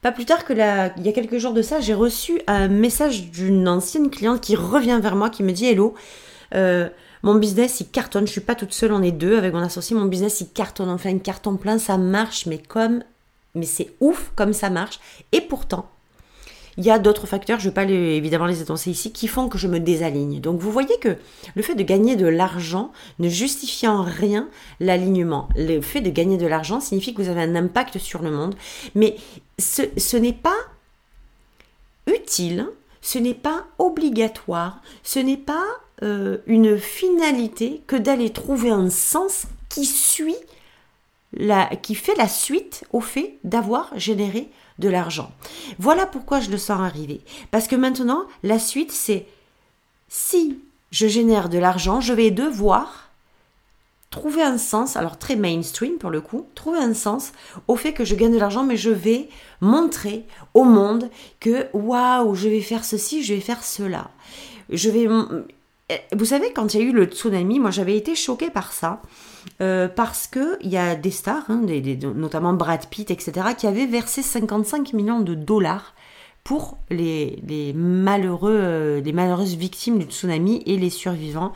Pas 0.01 0.11
plus 0.11 0.25
tard 0.25 0.45
que 0.45 0.53
il 0.53 1.05
y 1.05 1.09
a 1.09 1.13
quelques 1.13 1.37
jours 1.37 1.53
de 1.53 1.61
ça, 1.61 1.79
j'ai 1.79 1.93
reçu 1.93 2.41
un 2.47 2.67
message 2.67 3.29
d'une 3.29 3.67
ancienne 3.67 4.09
cliente 4.09 4.41
qui 4.41 4.55
revient 4.55 4.99
vers 5.01 5.15
moi, 5.15 5.29
qui 5.29 5.43
me 5.43 5.51
dit 5.51 5.67
Hello, 5.67 5.93
euh, 6.55 6.89
mon 7.21 7.35
business 7.35 7.81
il 7.81 7.87
cartonne, 7.89 8.25
je 8.25 8.31
suis 8.31 8.41
pas 8.41 8.55
toute 8.55 8.73
seule, 8.73 8.93
on 8.93 9.03
est 9.03 9.11
deux 9.11 9.37
avec 9.37 9.53
mon 9.53 9.61
associé, 9.61 9.95
mon 9.95 10.05
business 10.05 10.41
il 10.41 10.49
cartonne, 10.49 10.89
on 10.89 10.97
fait 10.97 11.11
une 11.11 11.21
carton 11.21 11.55
plein, 11.55 11.77
ça 11.77 11.97
marche, 11.99 12.47
mais 12.47 12.57
comme, 12.57 13.03
mais 13.53 13.67
c'est 13.67 13.93
ouf 13.99 14.31
comme 14.35 14.53
ça 14.53 14.71
marche. 14.71 14.99
Et 15.33 15.41
pourtant, 15.41 15.87
il 16.81 16.85
y 16.85 16.89
a 16.89 16.97
d'autres 16.97 17.27
facteurs, 17.27 17.59
je 17.59 17.65
ne 17.65 17.69
vais 17.69 17.75
pas 17.75 17.83
évidemment 17.83 18.47
les 18.47 18.63
énoncer 18.63 18.89
ici, 18.89 19.11
qui 19.11 19.27
font 19.27 19.49
que 19.49 19.59
je 19.59 19.67
me 19.67 19.79
désaligne. 19.79 20.39
Donc 20.41 20.59
vous 20.59 20.71
voyez 20.71 20.97
que 20.99 21.15
le 21.55 21.61
fait 21.61 21.75
de 21.75 21.83
gagner 21.83 22.15
de 22.15 22.25
l'argent 22.25 22.91
ne 23.19 23.29
justifie 23.29 23.87
en 23.87 24.01
rien 24.01 24.49
l'alignement. 24.79 25.47
Le 25.55 25.79
fait 25.81 26.01
de 26.01 26.09
gagner 26.09 26.37
de 26.37 26.47
l'argent 26.47 26.79
signifie 26.79 27.13
que 27.13 27.21
vous 27.21 27.29
avez 27.29 27.43
un 27.43 27.55
impact 27.55 27.99
sur 27.99 28.23
le 28.23 28.31
monde, 28.31 28.55
mais 28.95 29.15
ce, 29.59 30.17
n'est 30.17 30.33
pas 30.33 30.57
utile, 32.07 32.67
ce 33.03 33.19
n'est 33.19 33.35
pas 33.35 33.67
obligatoire, 33.77 34.81
ce 35.03 35.19
n'est 35.19 35.37
pas 35.37 35.67
euh, 36.01 36.39
une 36.47 36.79
finalité 36.79 37.83
que 37.85 37.95
d'aller 37.95 38.31
trouver 38.31 38.71
un 38.71 38.89
sens 38.89 39.45
qui 39.69 39.85
suit 39.85 40.33
qui 41.81 41.95
fait 41.95 42.15
la 42.15 42.27
suite 42.27 42.83
au 42.91 43.01
fait 43.01 43.37
d'avoir 43.43 43.97
généré 43.97 44.49
de 44.81 44.89
l'argent. 44.89 45.31
Voilà 45.79 46.05
pourquoi 46.05 46.41
je 46.41 46.51
le 46.51 46.57
sens 46.57 46.81
arriver. 46.81 47.21
Parce 47.51 47.69
que 47.69 47.77
maintenant, 47.77 48.25
la 48.43 48.59
suite, 48.59 48.91
c'est 48.91 49.25
si 50.09 50.59
je 50.91 51.07
génère 51.07 51.47
de 51.47 51.57
l'argent, 51.57 52.01
je 52.01 52.11
vais 52.11 52.31
devoir 52.31 53.11
trouver 54.09 54.43
un 54.43 54.57
sens, 54.57 54.97
alors 54.97 55.17
très 55.17 55.37
mainstream 55.37 55.93
pour 55.93 56.09
le 56.09 56.19
coup, 56.19 56.45
trouver 56.53 56.79
un 56.79 56.93
sens 56.93 57.31
au 57.69 57.77
fait 57.77 57.93
que 57.93 58.03
je 58.03 58.15
gagne 58.15 58.33
de 58.33 58.37
l'argent, 58.37 58.63
mais 58.63 58.75
je 58.75 58.89
vais 58.89 59.29
montrer 59.61 60.25
au 60.53 60.65
monde 60.65 61.09
que 61.39 61.67
waouh, 61.71 62.35
je 62.35 62.49
vais 62.49 62.59
faire 62.59 62.83
ceci, 62.83 63.23
je 63.23 63.33
vais 63.33 63.39
faire 63.39 63.63
cela. 63.63 64.11
Je 64.69 64.89
vais 64.89 65.07
vous 66.13 66.25
savez, 66.25 66.53
quand 66.53 66.73
il 66.73 66.81
y 66.81 66.83
a 66.83 66.87
eu 66.87 66.91
le 66.91 67.05
tsunami, 67.05 67.59
moi 67.59 67.71
j'avais 67.71 67.97
été 67.97 68.15
choquée 68.15 68.49
par 68.49 68.71
ça. 68.73 69.01
Euh, 69.61 69.87
parce 69.87 70.27
qu'il 70.27 70.69
y 70.69 70.77
a 70.77 70.95
des 70.95 71.11
stars, 71.11 71.43
hein, 71.49 71.61
notamment 72.15 72.53
Brad 72.53 72.85
Pitt, 72.87 73.11
etc., 73.11 73.49
qui 73.57 73.67
avaient 73.67 73.85
versé 73.85 74.21
55 74.21 74.93
millions 74.93 75.19
de 75.19 75.35
dollars 75.35 75.93
pour 76.43 76.77
les, 76.89 77.73
malheureux, 77.75 78.57
euh, 78.59 79.01
les 79.01 79.13
malheureuses 79.13 79.55
victimes 79.55 79.99
du 79.99 80.05
tsunami 80.05 80.63
et 80.65 80.77
les 80.77 80.89
survivants 80.89 81.53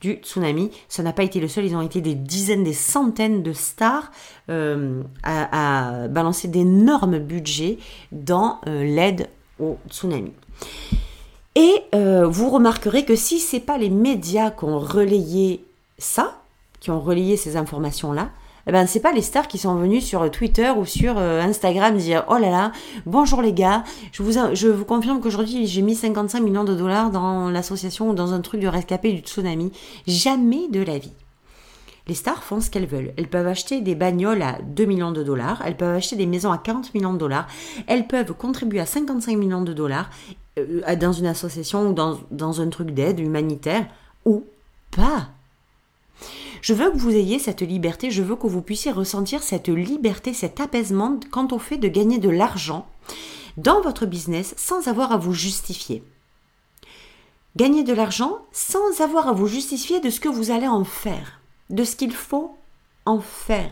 du 0.00 0.14
tsunami. 0.14 0.70
Ça 0.88 1.02
n'a 1.02 1.12
pas 1.12 1.24
été 1.24 1.40
le 1.40 1.48
seul, 1.48 1.64
ils 1.64 1.74
ont 1.74 1.82
été 1.82 2.00
des 2.00 2.14
dizaines, 2.14 2.62
des 2.62 2.72
centaines 2.72 3.42
de 3.42 3.52
stars 3.52 4.12
euh, 4.48 5.02
à, 5.24 6.04
à, 6.04 6.08
balancer 6.08 6.46
d'énormes 6.46 7.18
budgets 7.18 7.78
dans 8.12 8.60
l'aide 8.66 9.28
au 9.58 9.78
tsunami. 9.88 10.32
Et 11.56 11.82
vous 11.92 12.50
remarquerez 12.50 13.04
que 13.04 13.16
si 13.16 13.40
c'est 13.40 13.58
pas 13.58 13.78
les 13.78 13.90
médias 13.90 14.52
qui 14.52 14.64
ont 14.64 14.78
relayé 14.78 15.64
ça, 15.98 16.37
qui 16.80 16.90
ont 16.90 17.00
relayé 17.00 17.36
ces 17.36 17.56
informations-là, 17.56 18.30
eh 18.66 18.72
ben 18.72 18.86
pas 19.02 19.12
les 19.12 19.22
stars 19.22 19.48
qui 19.48 19.56
sont 19.58 19.74
venus 19.76 20.04
sur 20.04 20.30
Twitter 20.30 20.70
ou 20.76 20.84
sur 20.84 21.16
euh, 21.16 21.40
Instagram 21.40 21.96
dire 21.96 22.24
oh 22.28 22.36
là 22.36 22.50
là 22.50 22.72
bonjour 23.06 23.40
les 23.40 23.54
gars 23.54 23.82
je 24.12 24.22
vous 24.22 24.32
je 24.52 24.68
vous 24.68 24.84
confirme 24.84 25.20
qu'aujourd'hui 25.22 25.66
j'ai 25.66 25.80
mis 25.80 25.94
55 25.94 26.40
millions 26.40 26.64
de 26.64 26.74
dollars 26.74 27.10
dans 27.10 27.48
l'association 27.48 28.10
ou 28.10 28.14
dans 28.14 28.34
un 28.34 28.42
truc 28.42 28.60
de 28.60 28.68
rescapé 28.68 29.12
du 29.12 29.20
tsunami 29.20 29.72
jamais 30.06 30.68
de 30.68 30.82
la 30.82 30.98
vie 30.98 31.14
les 32.08 32.14
stars 32.14 32.42
font 32.42 32.60
ce 32.60 32.70
qu'elles 32.70 32.86
veulent. 32.86 33.12
Elles 33.18 33.28
peuvent 33.28 33.46
acheter 33.46 33.82
des 33.82 33.94
bagnoles 33.94 34.40
à 34.40 34.58
2 34.62 34.86
millions 34.86 35.12
de 35.12 35.22
dollars, 35.22 35.62
elles 35.64 35.76
peuvent 35.76 35.96
acheter 35.96 36.16
des 36.16 36.26
maisons 36.26 36.50
à 36.50 36.56
40 36.58 36.94
millions 36.94 37.12
de 37.12 37.18
dollars, 37.18 37.46
elles 37.86 38.06
peuvent 38.06 38.32
contribuer 38.32 38.80
à 38.80 38.86
55 38.86 39.36
millions 39.36 39.62
de 39.62 39.74
dollars 39.74 40.08
euh, 40.58 40.96
dans 40.96 41.12
une 41.12 41.26
association 41.26 41.90
ou 41.90 41.92
dans, 41.92 42.18
dans 42.30 42.62
un 42.62 42.68
truc 42.68 42.92
d'aide 42.92 43.20
humanitaire, 43.20 43.86
ou 44.24 44.44
pas. 44.90 45.28
Je 46.62 46.74
veux 46.74 46.90
que 46.90 46.96
vous 46.96 47.14
ayez 47.14 47.38
cette 47.38 47.62
liberté, 47.62 48.10
je 48.10 48.22
veux 48.22 48.36
que 48.36 48.46
vous 48.46 48.62
puissiez 48.62 48.90
ressentir 48.90 49.42
cette 49.42 49.68
liberté, 49.68 50.34
cet 50.34 50.60
apaisement 50.60 51.18
quant 51.30 51.48
au 51.50 51.58
fait 51.58 51.78
de 51.78 51.88
gagner 51.88 52.18
de 52.18 52.30
l'argent 52.30 52.86
dans 53.56 53.80
votre 53.80 54.06
business 54.06 54.54
sans 54.56 54.88
avoir 54.88 55.12
à 55.12 55.18
vous 55.18 55.34
justifier. 55.34 56.02
Gagner 57.56 57.82
de 57.82 57.92
l'argent 57.92 58.38
sans 58.52 59.00
avoir 59.00 59.28
à 59.28 59.32
vous 59.32 59.46
justifier 59.46 60.00
de 60.00 60.10
ce 60.10 60.20
que 60.20 60.28
vous 60.28 60.50
allez 60.50 60.68
en 60.68 60.84
faire 60.84 61.38
de 61.70 61.84
ce 61.84 61.96
qu'il 61.96 62.12
faut 62.12 62.56
en 63.04 63.20
faire. 63.20 63.70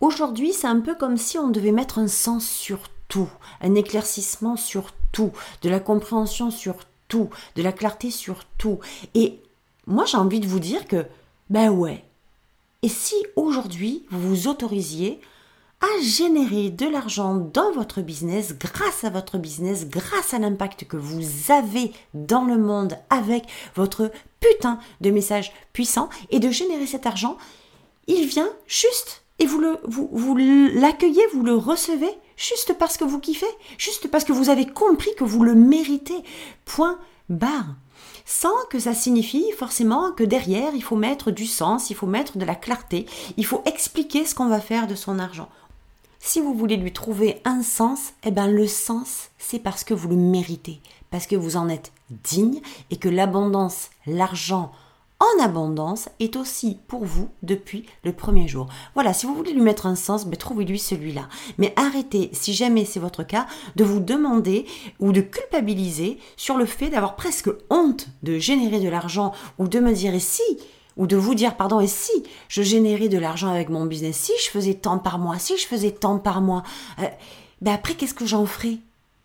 Aujourd'hui, 0.00 0.52
c'est 0.52 0.66
un 0.66 0.80
peu 0.80 0.94
comme 0.94 1.16
si 1.16 1.38
on 1.38 1.48
devait 1.48 1.72
mettre 1.72 1.98
un 1.98 2.08
sens 2.08 2.46
sur 2.48 2.80
tout, 3.08 3.30
un 3.60 3.74
éclaircissement 3.74 4.56
sur 4.56 4.92
tout, 5.12 5.32
de 5.62 5.68
la 5.68 5.80
compréhension 5.80 6.50
sur 6.50 6.76
tout, 7.08 7.30
de 7.56 7.62
la 7.62 7.72
clarté 7.72 8.10
sur 8.10 8.44
tout. 8.58 8.80
Et 9.14 9.40
moi 9.86 10.04
j'ai 10.06 10.16
envie 10.16 10.40
de 10.40 10.46
vous 10.46 10.60
dire 10.60 10.86
que, 10.86 11.06
ben 11.52 11.68
ouais, 11.68 12.02
et 12.80 12.88
si 12.88 13.14
aujourd'hui 13.36 14.06
vous 14.10 14.30
vous 14.30 14.48
autorisiez 14.48 15.20
à 15.82 16.02
générer 16.02 16.70
de 16.70 16.86
l'argent 16.86 17.34
dans 17.34 17.72
votre 17.72 18.00
business, 18.00 18.54
grâce 18.58 19.04
à 19.04 19.10
votre 19.10 19.36
business, 19.36 19.86
grâce 19.86 20.32
à 20.32 20.38
l'impact 20.38 20.86
que 20.88 20.96
vous 20.96 21.52
avez 21.52 21.92
dans 22.14 22.44
le 22.46 22.56
monde 22.56 22.96
avec 23.10 23.44
votre 23.74 24.10
putain 24.40 24.78
de 25.02 25.10
message 25.10 25.52
puissant, 25.74 26.08
et 26.30 26.40
de 26.40 26.50
générer 26.50 26.86
cet 26.86 27.04
argent, 27.04 27.36
il 28.06 28.24
vient 28.24 28.48
juste 28.66 29.22
et 29.38 29.44
vous 29.44 29.60
le 29.60 29.76
vous, 29.84 30.08
vous 30.10 30.34
l'accueillez, 30.34 31.26
vous 31.34 31.42
le 31.42 31.54
recevez 31.54 32.14
juste 32.38 32.78
parce 32.78 32.96
que 32.96 33.04
vous 33.04 33.20
kiffez, 33.20 33.44
juste 33.76 34.10
parce 34.10 34.24
que 34.24 34.32
vous 34.32 34.48
avez 34.48 34.64
compris 34.64 35.14
que 35.18 35.24
vous 35.24 35.44
le 35.44 35.54
méritez. 35.54 36.22
Point 36.64 36.98
barre 37.28 37.76
sans 38.24 38.54
que 38.70 38.78
ça 38.78 38.94
signifie 38.94 39.50
forcément 39.58 40.12
que 40.12 40.24
derrière, 40.24 40.74
il 40.74 40.82
faut 40.82 40.96
mettre 40.96 41.30
du 41.30 41.46
sens, 41.46 41.90
il 41.90 41.96
faut 41.96 42.06
mettre 42.06 42.38
de 42.38 42.44
la 42.44 42.54
clarté, 42.54 43.06
il 43.36 43.46
faut 43.46 43.62
expliquer 43.66 44.24
ce 44.24 44.34
qu'on 44.34 44.48
va 44.48 44.60
faire 44.60 44.86
de 44.86 44.94
son 44.94 45.18
argent. 45.18 45.48
Si 46.18 46.40
vous 46.40 46.54
voulez 46.54 46.76
lui 46.76 46.92
trouver 46.92 47.40
un 47.44 47.62
sens, 47.62 48.12
eh 48.22 48.30
ben 48.30 48.46
le 48.46 48.68
sens, 48.68 49.30
c'est 49.38 49.58
parce 49.58 49.82
que 49.82 49.92
vous 49.92 50.08
le 50.08 50.16
méritez, 50.16 50.80
parce 51.10 51.26
que 51.26 51.34
vous 51.34 51.56
en 51.56 51.68
êtes 51.68 51.92
digne 52.24 52.60
et 52.90 52.96
que 52.96 53.08
l'abondance, 53.08 53.90
l'argent, 54.06 54.70
en 55.22 55.42
abondance 55.44 56.08
est 56.20 56.36
aussi 56.36 56.78
pour 56.88 57.04
vous 57.04 57.28
depuis 57.42 57.86
le 58.04 58.12
premier 58.12 58.48
jour. 58.48 58.66
Voilà, 58.94 59.12
si 59.12 59.26
vous 59.26 59.34
voulez 59.34 59.52
lui 59.52 59.62
mettre 59.62 59.86
un 59.86 59.94
sens, 59.94 60.26
ben, 60.26 60.36
trouvez-lui 60.36 60.78
celui-là. 60.78 61.28
Mais 61.58 61.72
arrêtez, 61.76 62.30
si 62.32 62.52
jamais 62.54 62.84
c'est 62.84 63.00
votre 63.00 63.22
cas, 63.22 63.46
de 63.76 63.84
vous 63.84 64.00
demander 64.00 64.66
ou 64.98 65.12
de 65.12 65.20
culpabiliser 65.20 66.18
sur 66.36 66.56
le 66.56 66.66
fait 66.66 66.90
d'avoir 66.90 67.16
presque 67.16 67.50
honte 67.70 68.08
de 68.22 68.38
générer 68.38 68.80
de 68.80 68.88
l'argent 68.88 69.32
ou 69.58 69.68
de 69.68 69.78
me 69.78 69.92
dire 69.92 70.14
et 70.14 70.20
si 70.20 70.42
ou 70.96 71.06
de 71.06 71.16
vous 71.16 71.34
dire 71.34 71.56
pardon 71.56 71.80
et 71.80 71.86
si 71.86 72.24
je 72.48 72.62
générais 72.62 73.08
de 73.08 73.18
l'argent 73.18 73.48
avec 73.48 73.68
mon 73.68 73.86
business, 73.86 74.16
si 74.16 74.32
je 74.44 74.50
faisais 74.50 74.74
tant 74.74 74.98
par 74.98 75.18
mois, 75.18 75.38
si 75.38 75.56
je 75.56 75.66
faisais 75.66 75.92
tant 75.92 76.18
par 76.18 76.40
mois, 76.40 76.62
euh, 76.98 77.06
ben 77.60 77.72
après 77.72 77.94
qu'est-ce 77.94 78.14
que 78.14 78.26
j'en 78.26 78.44
ferais? 78.44 78.78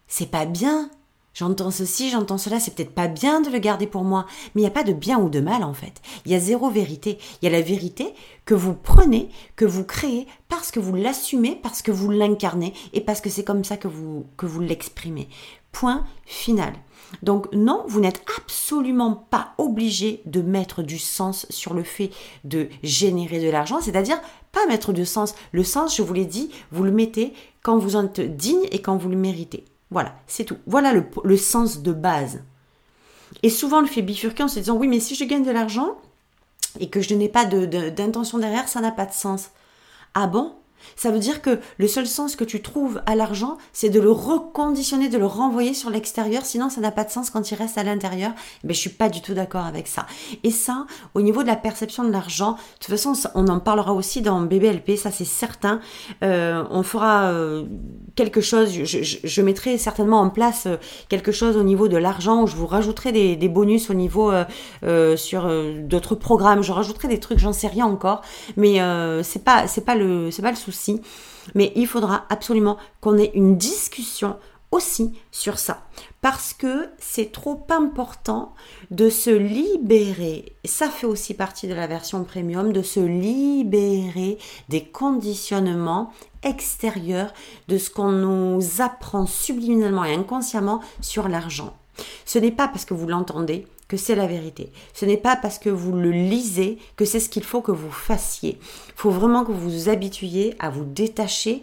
C'est 0.07 0.31
pas 0.31 0.45
bien, 0.45 0.89
J'entends 1.37 1.69
ceci, 1.69 2.09
j'entends 2.09 2.39
cela, 2.39 2.59
c'est 2.59 2.73
peut-être 2.73 2.95
pas 2.95 3.07
bien 3.07 3.41
de 3.41 3.51
le 3.51 3.59
garder 3.59 3.85
pour 3.85 4.03
moi, 4.03 4.25
mais 4.55 4.61
il 4.61 4.63
n'y 4.63 4.69
a 4.69 4.71
pas 4.71 4.83
de 4.83 4.91
bien 4.91 5.19
ou 5.19 5.29
de 5.29 5.39
mal 5.39 5.63
en 5.63 5.75
fait. 5.75 6.01
Il 6.25 6.31
y 6.31 6.35
a 6.35 6.39
zéro 6.39 6.71
vérité. 6.71 7.19
Il 7.39 7.45
y 7.45 7.47
a 7.47 7.55
la 7.55 7.61
vérité 7.61 8.15
que 8.45 8.55
vous 8.55 8.73
prenez, 8.73 9.29
que 9.55 9.63
vous 9.63 9.83
créez 9.83 10.25
parce 10.49 10.71
que 10.71 10.79
vous 10.79 10.95
l'assumez, 10.95 11.55
parce 11.61 11.83
que 11.83 11.91
vous 11.91 12.09
l'incarnez 12.09 12.73
et 12.93 13.01
parce 13.01 13.21
que 13.21 13.29
c'est 13.29 13.43
comme 13.43 13.63
ça 13.63 13.77
que 13.77 13.87
vous, 13.87 14.25
l'exprimez. 14.59 15.29
Point 15.71 16.05
final. 16.25 16.73
Donc 17.21 17.53
non, 17.53 17.83
vous 17.87 17.99
n'êtes 17.99 18.23
absolument 18.39 19.27
pas 19.29 19.53
obligé 19.59 20.23
de 20.25 20.41
mettre 20.41 20.81
du 20.81 20.97
sens 20.97 21.45
sur 21.51 21.75
le 21.75 21.83
fait 21.83 22.09
de 22.45 22.67
générer 22.81 23.39
de 23.39 23.51
l'argent, 23.51 23.79
c'est-à-dire 23.79 24.19
pas 24.51 24.65
mettre 24.65 24.91
de 24.91 25.03
sens. 25.03 25.35
Le 25.51 25.63
sens, 25.63 25.97
je 25.97 26.01
vous 26.01 26.15
l'ai 26.15 26.25
dit, 26.25 26.49
vous 26.71 26.83
le 26.83 26.91
mettez 26.91 27.31
quand 27.61 27.77
vous 27.77 27.95
en 27.95 28.05
êtes 28.05 28.21
digne 28.21 28.65
et 28.71 28.81
quand 28.81 28.97
vous 28.97 29.09
le 29.09 29.17
méritez. 29.17 29.65
Voilà, 29.89 30.15
c'est 30.27 30.43
tout. 30.43 30.57
Voilà 30.67 30.93
le, 30.93 31.37
sens 31.37 31.81
de 31.81 31.93
base. 31.93 32.43
Et 33.43 33.49
souvent, 33.49 33.77
on 33.77 33.81
le 33.81 33.87
fait 33.87 34.01
bifurquer 34.01 34.43
en 34.43 34.47
se 34.47 34.59
disant 34.59 34.75
oui, 34.75 34.87
mais 34.87 34.99
si 34.99 35.15
je 35.15 35.23
gagne 35.23 35.45
de 35.45 35.51
l'argent 35.51 35.97
et 36.79 36.89
que 36.89 37.01
je 37.01 37.13
n'ai 37.13 37.29
pas 37.29 37.45
d'intention 37.45 38.37
derrière, 38.37 38.67
ça 38.67 38.81
n'a 38.81 38.91
pas 38.91 39.05
de 39.05 39.13
sens. 39.13 39.49
Ah 40.13 40.27
bon? 40.27 40.55
Ça 40.95 41.11
veut 41.11 41.19
dire 41.19 41.41
que 41.41 41.59
le 41.77 41.87
seul 41.87 42.07
sens 42.07 42.35
que 42.35 42.43
tu 42.43 42.61
trouves 42.61 43.01
à 43.05 43.15
l'argent, 43.15 43.57
c'est 43.73 43.89
de 43.89 43.99
le 43.99 44.11
reconditionner, 44.11 45.09
de 45.09 45.17
le 45.17 45.25
renvoyer 45.25 45.73
sur 45.73 45.89
l'extérieur, 45.89 46.45
sinon 46.45 46.69
ça 46.69 46.81
n'a 46.81 46.91
pas 46.91 47.03
de 47.03 47.11
sens 47.11 47.29
quand 47.29 47.51
il 47.51 47.55
reste 47.55 47.77
à 47.77 47.83
l'intérieur. 47.83 48.31
Mais 48.63 48.73
je 48.73 48.79
suis 48.79 48.89
pas 48.89 49.09
du 49.09 49.21
tout 49.21 49.33
d'accord 49.33 49.65
avec 49.65 49.87
ça. 49.87 50.05
Et 50.43 50.51
ça, 50.51 50.85
au 51.13 51.21
niveau 51.21 51.43
de 51.43 51.47
la 51.47 51.55
perception 51.55 52.03
de 52.03 52.11
l'argent, 52.11 52.53
de 52.53 52.85
toute 52.85 52.89
façon, 52.89 53.13
on 53.35 53.47
en 53.47 53.59
parlera 53.59 53.93
aussi 53.93 54.21
dans 54.21 54.41
BBLP, 54.41 54.95
ça 54.97 55.11
c'est 55.11 55.25
certain. 55.25 55.79
Euh, 56.23 56.63
on 56.69 56.83
fera 56.83 57.25
euh, 57.25 57.65
quelque 58.15 58.41
chose, 58.41 58.71
je, 58.71 59.41
mettrai 59.41 59.77
certainement 59.77 60.19
en 60.21 60.29
place 60.29 60.65
euh, 60.67 60.77
quelque 61.09 61.31
chose 61.31 61.57
au 61.57 61.63
niveau 61.63 61.87
de 61.87 61.97
l'argent, 61.97 62.43
où 62.43 62.47
je 62.47 62.55
vous 62.55 62.67
rajouterai 62.67 63.11
des, 63.11 63.47
bonus 63.47 63.89
au 63.89 63.93
niveau 63.93 64.31
sur 65.15 65.49
d'autres 65.79 66.15
programmes, 66.15 66.61
je 66.61 66.71
rajouterai 66.71 67.07
des 67.07 67.19
trucs, 67.19 67.39
j'en 67.39 67.53
sais 67.53 67.67
rien 67.67 67.85
encore, 67.85 68.21
mais 68.57 68.79
c'est 69.23 69.43
pas 69.43 69.65
pas 69.85 69.95
pas 69.95 69.95
le 69.95 70.55
souci 70.55 70.76
mais 71.55 71.71
il 71.75 71.87
faudra 71.87 72.25
absolument 72.29 72.77
qu'on 73.01 73.17
ait 73.17 73.31
une 73.33 73.57
discussion 73.57 74.37
aussi 74.71 75.13
sur 75.31 75.59
ça. 75.59 75.81
Parce 76.21 76.53
que 76.53 76.89
c'est 76.99 77.31
trop 77.31 77.65
important 77.69 78.53
de 78.91 79.09
se 79.09 79.29
libérer, 79.29 80.53
ça 80.65 80.89
fait 80.89 81.07
aussi 81.07 81.33
partie 81.33 81.67
de 81.67 81.73
la 81.73 81.87
version 81.87 82.23
premium, 82.23 82.73
de 82.73 82.81
se 82.81 82.99
libérer 82.99 84.37
des 84.69 84.83
conditionnements 84.83 86.11
extérieurs, 86.43 87.33
de 87.67 87.77
ce 87.77 87.89
qu'on 87.89 88.11
nous 88.11 88.81
apprend 88.81 89.25
subliminalement 89.25 90.05
et 90.05 90.13
inconsciemment 90.13 90.81
sur 91.01 91.29
l'argent. 91.29 91.75
Ce 92.25 92.39
n'est 92.39 92.51
pas 92.51 92.67
parce 92.67 92.85
que 92.85 92.93
vous 92.93 93.07
l'entendez 93.07 93.67
que 93.87 93.97
c'est 93.97 94.15
la 94.15 94.27
vérité. 94.27 94.71
Ce 94.93 95.05
n'est 95.05 95.17
pas 95.17 95.35
parce 95.35 95.59
que 95.59 95.69
vous 95.69 95.93
le 95.93 96.11
lisez 96.11 96.77
que 96.95 97.05
c'est 97.05 97.19
ce 97.19 97.29
qu'il 97.29 97.43
faut 97.43 97.61
que 97.61 97.71
vous 97.71 97.91
fassiez. 97.91 98.57
Il 98.59 98.93
faut 98.95 99.11
vraiment 99.11 99.45
que 99.45 99.51
vous 99.51 99.69
vous 99.69 99.89
habituiez 99.89 100.55
à 100.59 100.69
vous 100.69 100.83
détacher 100.83 101.61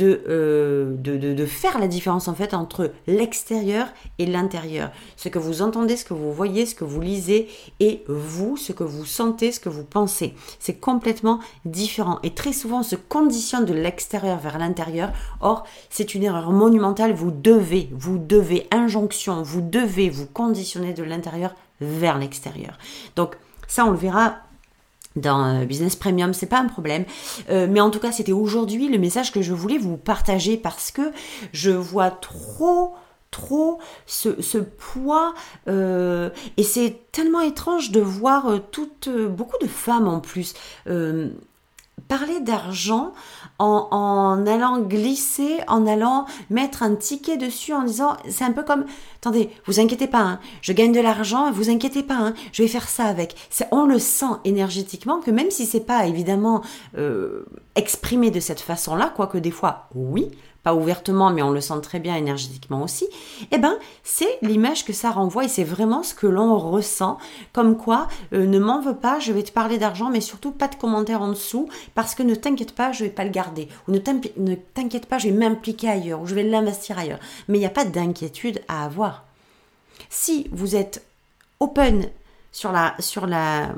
euh, 0.00 0.96
de, 0.96 1.46
faire 1.46 1.78
la 1.78 1.86
différence 1.86 2.26
en 2.26 2.34
fait 2.34 2.54
entre 2.54 2.90
l'extérieur 3.06 3.86
et 4.18 4.26
l'intérieur. 4.26 4.90
Ce 5.16 5.28
que 5.28 5.38
vous 5.38 5.62
entendez, 5.62 5.96
ce 5.96 6.04
que 6.04 6.14
vous 6.14 6.32
voyez, 6.32 6.66
ce 6.66 6.74
que 6.74 6.84
vous 6.84 7.00
lisez 7.00 7.48
et 7.78 8.02
vous, 8.08 8.56
ce 8.56 8.72
que 8.72 8.82
vous 8.82 9.04
sentez, 9.04 9.52
ce 9.52 9.60
que 9.60 9.68
vous 9.68 9.84
pensez. 9.84 10.34
C'est 10.58 10.80
complètement 10.80 11.38
différent. 11.64 12.18
Et 12.24 12.34
très 12.34 12.52
souvent, 12.52 12.80
on 12.80 12.82
se 12.82 12.96
conditionne 12.96 13.64
de 13.64 13.74
l'extérieur 13.74 14.38
vers 14.38 14.58
l'intérieur. 14.58 15.12
Or, 15.40 15.64
c'est 15.88 16.14
une 16.14 16.24
erreur 16.24 16.50
monumentale. 16.50 17.12
Vous 17.12 17.30
devez, 17.30 17.88
vous 17.92 18.18
devez, 18.18 18.66
injonction, 18.72 19.42
vous 19.42 19.60
devez 19.60 20.10
vous 20.10 20.26
conditionner 20.26 20.94
de 20.94 21.04
l'intérieur 21.04 21.54
vers 21.80 22.18
l'extérieur. 22.18 22.78
Donc, 23.16 23.36
ça, 23.68 23.84
on 23.84 23.90
le 23.90 23.96
verra 23.96 24.36
dans 25.16 25.64
Business 25.64 25.96
Premium, 25.96 26.34
c'est 26.34 26.46
pas 26.46 26.60
un 26.60 26.68
problème. 26.68 27.04
Euh, 27.50 27.66
mais 27.68 27.80
en 27.80 27.90
tout 27.90 27.98
cas, 27.98 28.12
c'était 28.12 28.32
aujourd'hui 28.32 28.88
le 28.88 28.98
message 28.98 29.32
que 29.32 29.42
je 29.42 29.52
voulais 29.52 29.78
vous 29.78 29.96
partager 29.96 30.56
parce 30.56 30.90
que 30.90 31.12
je 31.52 31.70
vois 31.70 32.10
trop 32.10 32.94
trop 33.32 33.80
ce, 34.06 34.58
poids 34.58 35.34
euh, 35.68 36.30
et 36.56 36.62
c'est 36.62 36.96
tellement 37.12 37.40
étrange 37.40 37.90
de 37.90 38.00
voir 38.00 38.46
euh, 38.46 38.58
toutes 38.70 39.10
beaucoup 39.10 39.58
de 39.60 39.66
femmes 39.66 40.08
en 40.08 40.20
plus 40.20 40.54
parler 42.08 42.40
d'argent 42.40 43.12
en, 43.58 44.44
allant 44.46 44.80
glisser, 44.80 45.58
en 45.66 45.86
allant 45.86 46.26
mettre 46.50 46.82
un 46.82 46.94
ticket 46.94 47.36
dessus 47.36 47.72
en 47.72 47.84
disant, 47.84 48.16
c'est 48.28 48.44
un 48.44 48.52
peu 48.52 48.62
comme, 48.62 48.84
attendez, 49.16 49.50
vous 49.66 49.80
inquiétez 49.80 50.06
pas, 50.06 50.20
hein, 50.20 50.40
je 50.60 50.72
gagne 50.72 50.92
de 50.92 51.00
l'argent, 51.00 51.50
vous 51.50 51.70
inquiétez 51.70 52.02
pas, 52.02 52.16
hein, 52.16 52.34
je 52.52 52.62
vais 52.62 52.68
faire 52.68 52.88
ça 52.88 53.04
avec. 53.04 53.34
On 53.70 53.86
le 53.86 53.98
sent 53.98 54.26
énergétiquement 54.44 55.20
que 55.20 55.30
même 55.30 55.50
si 55.50 55.66
c'est 55.66 55.80
pas 55.80 56.06
évidemment 56.06 56.62
euh, 56.98 57.46
exprimé 57.74 58.30
de 58.30 58.40
cette 58.40 58.60
façon-là, 58.60 59.12
quoique 59.14 59.38
des 59.38 59.50
fois 59.50 59.88
oui, 59.94 60.30
ouvertement, 60.74 61.30
mais 61.30 61.42
on 61.42 61.50
le 61.50 61.60
sent 61.60 61.80
très 61.82 61.98
bien 61.98 62.16
énergétiquement 62.16 62.82
aussi, 62.82 63.06
eh 63.50 63.58
ben, 63.58 63.76
c'est 64.02 64.38
l'image 64.42 64.84
que 64.84 64.92
ça 64.92 65.10
renvoie 65.10 65.44
et 65.44 65.48
c'est 65.48 65.64
vraiment 65.64 66.02
ce 66.02 66.14
que 66.14 66.26
l'on 66.26 66.58
ressent. 66.58 67.18
Comme 67.52 67.76
quoi, 67.76 68.08
euh, 68.32 68.46
ne 68.46 68.58
m'en 68.58 68.80
veux 68.80 68.96
pas, 68.96 69.18
je 69.18 69.32
vais 69.32 69.42
te 69.42 69.52
parler 69.52 69.78
d'argent, 69.78 70.10
mais 70.10 70.20
surtout 70.20 70.50
pas 70.50 70.68
de 70.68 70.74
commentaires 70.74 71.22
en 71.22 71.28
dessous, 71.28 71.68
parce 71.94 72.14
que 72.14 72.22
ne 72.22 72.34
t'inquiète 72.34 72.72
pas, 72.72 72.92
je 72.92 73.04
vais 73.04 73.10
pas 73.10 73.24
le 73.24 73.30
garder. 73.30 73.68
Ou 73.88 73.92
ne 73.92 74.54
t'inquiète 74.54 75.06
pas, 75.06 75.18
je 75.18 75.28
vais 75.28 75.34
m'impliquer 75.34 75.88
ailleurs, 75.88 76.20
ou 76.20 76.26
je 76.26 76.34
vais 76.34 76.42
l'investir 76.42 76.98
ailleurs. 76.98 77.20
Mais 77.48 77.58
il 77.58 77.60
n'y 77.60 77.66
a 77.66 77.70
pas 77.70 77.84
d'inquiétude 77.84 78.60
à 78.68 78.84
avoir. 78.84 79.24
Si 80.10 80.48
vous 80.52 80.76
êtes 80.76 81.04
open 81.60 82.08
sur 82.56 82.72
la 83.26 83.68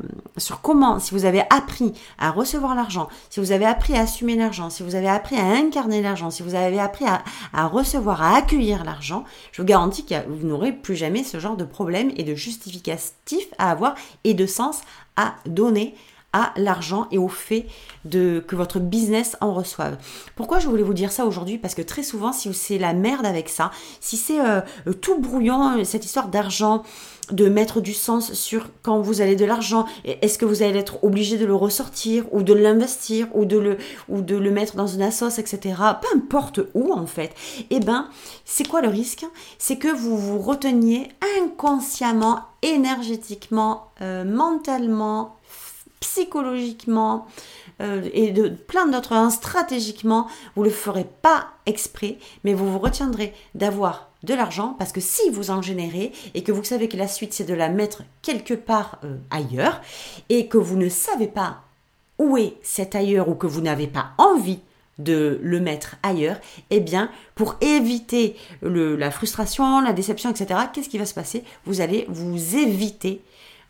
comment 0.63 1.01
si 1.01 1.13
vous 1.13 1.25
avez 1.25 1.43
appris 1.51 1.93
à 2.17 2.31
recevoir 2.31 2.77
l'argent, 2.77 3.09
si 3.29 3.41
vous 3.41 3.51
avez 3.51 3.65
appris 3.65 3.97
à 3.97 4.03
assumer 4.03 4.37
l'argent, 4.37 4.71
si 4.71 4.85
vous 4.85 4.95
avez 4.95 5.09
appris 5.09 5.37
à 5.37 5.45
incarner 5.45 6.01
l'argent, 6.01 6.31
si 6.31 6.45
vous 6.45 6.55
avez 6.55 6.79
appris 6.79 7.05
à, 7.53 7.67
recevoir, 7.67 8.23
à 8.23 8.37
accueillir 8.37 8.85
l'argent, 8.85 9.25
je 9.51 9.63
vous 9.63 9.67
garantis 9.67 10.07
que 10.07 10.15
vous 10.29 10.47
n'aurez 10.47 10.73
plus 10.73 10.95
jamais 10.95 11.25
ce 11.25 11.41
genre 11.41 11.57
de 11.57 11.65
problème 11.65 12.13
et 12.17 12.23
de 12.23 12.37
justificatif 12.37 13.49
à 13.59 13.73
avoir 13.73 13.97
et 14.23 14.35
de 14.35 14.47
sens 14.47 14.83
à 15.17 15.35
donner 15.45 15.97
à 16.33 16.53
l'argent 16.57 17.09
et 17.11 17.19
au 17.19 17.29
fait 17.29 17.67
que 18.09 18.55
votre 18.55 18.79
business 18.79 19.37
en 19.41 19.55
reçoive. 19.55 19.97
Pourquoi 20.37 20.61
je 20.61 20.69
voulais 20.69 20.83
vous 20.83 20.95
dire 20.95 21.11
ça 21.11 21.25
aujourd'hui? 21.25 21.59
Parce 21.59 21.75
que 21.75 21.83
très 21.83 22.03
souvent, 22.05 22.33
si 22.33 22.53
c'est 22.55 22.79
la 22.79 22.93
merde 22.93 23.27
avec 23.27 23.49
ça, 23.49 23.73
si 24.01 24.17
c'est 24.17 24.41
euh, 24.41 24.61
tout 25.01 25.19
brouillon, 25.19 25.83
cette 25.85 26.05
histoire 26.05 26.29
d'argent, 26.29 26.85
de 27.31 27.49
mettre 27.49 27.81
du 27.81 27.95
sens 27.95 28.33
sur 28.33 28.69
quand 28.83 29.01
vous 29.01 29.21
allez 29.21 29.37
de 29.37 29.45
l'argent, 29.45 29.87
est-ce 30.05 30.39
que 30.39 30.45
vous 30.45 30.63
allez 30.63 30.79
être 30.79 31.03
obligé 31.05 31.37
de 31.39 31.47
le 31.47 31.55
ressortir 31.55 32.25
ou 32.33 32.43
de 32.43 32.53
l'investir 32.53 33.29
ou 33.35 33.45
de 33.45 33.59
le 33.59 33.79
ou 34.09 34.21
de 34.21 34.37
le 34.37 34.51
mettre 34.51 34.77
dans 34.77 34.87
une 34.87 35.03
assoce, 35.03 35.39
etc. 35.39 35.75
Peu 36.01 36.17
importe 36.17 36.61
où 36.75 36.93
en 36.93 37.07
fait. 37.07 37.35
Eh 37.71 37.81
ben, 37.81 38.09
c'est 38.45 38.67
quoi 38.67 38.81
le 38.81 38.89
risque? 38.89 39.27
C'est 39.59 39.77
que 39.77 39.89
vous 39.89 40.17
vous 40.17 40.39
reteniez 40.39 41.09
inconsciemment, 41.39 42.41
énergétiquement, 42.63 43.91
euh, 44.01 44.25
mentalement, 44.25 45.37
psychologiquement 46.01 47.27
euh, 47.81 48.09
et 48.13 48.31
de 48.31 48.49
plein 48.49 48.87
d'autres, 48.87 49.13
hein, 49.13 49.31
stratégiquement, 49.31 50.27
vous 50.57 50.65
le 50.65 50.71
ferez 50.71 51.07
pas 51.23 51.49
exprès, 51.67 52.19
mais 52.45 52.55
vous 52.55 52.71
vous 52.71 52.79
retiendrez 52.79 53.35
d'avoir 53.55 54.08
de 54.23 54.35
l'argent 54.35 54.75
parce 54.79 54.93
que 54.93 55.01
si 55.01 55.31
vous 55.31 55.51
en 55.51 55.63
générez 55.63 56.13
et 56.35 56.43
que 56.43 56.53
vous 56.53 56.65
savez 56.65 56.89
que 56.89 56.97
la 56.97 57.09
suite 57.09 57.33
c'est 57.33 57.45
de 57.45 57.55
la 57.55 57.69
mettre 57.69 58.03
quelque 58.23 58.55
part 58.55 58.99
euh, 59.05 59.17
ailleurs 59.31 59.81
et 60.29 60.49
que 60.49 60.59
vous 60.59 60.77
ne 60.77 60.89
savez 60.89 61.29
pas 61.29 61.63
où 62.19 62.37
est 62.37 62.55
cet 62.63 62.95
ailleurs 62.95 63.29
ou 63.29 63.35
que 63.35 63.47
vous 63.47 63.61
n'avez 63.61 63.87
pas 63.87 64.13
envie 64.19 64.61
de 64.99 65.39
le 65.43 65.61
mettre 65.61 65.97
ailleurs, 66.03 66.39
eh 66.71 66.81
bien, 66.81 67.11
pour 67.35 67.55
éviter 67.61 68.37
le, 68.63 68.97
la 68.97 69.11
frustration, 69.11 69.81
la 69.81 69.93
déception, 69.93 70.31
etc., 70.31 70.61
qu'est-ce 70.73 70.89
qui 70.89 70.99
va 70.99 71.07
se 71.07 71.15
passer? 71.15 71.45
Vous 71.65 71.81
allez 71.81 72.05
vous 72.09 72.57
éviter 72.57 73.23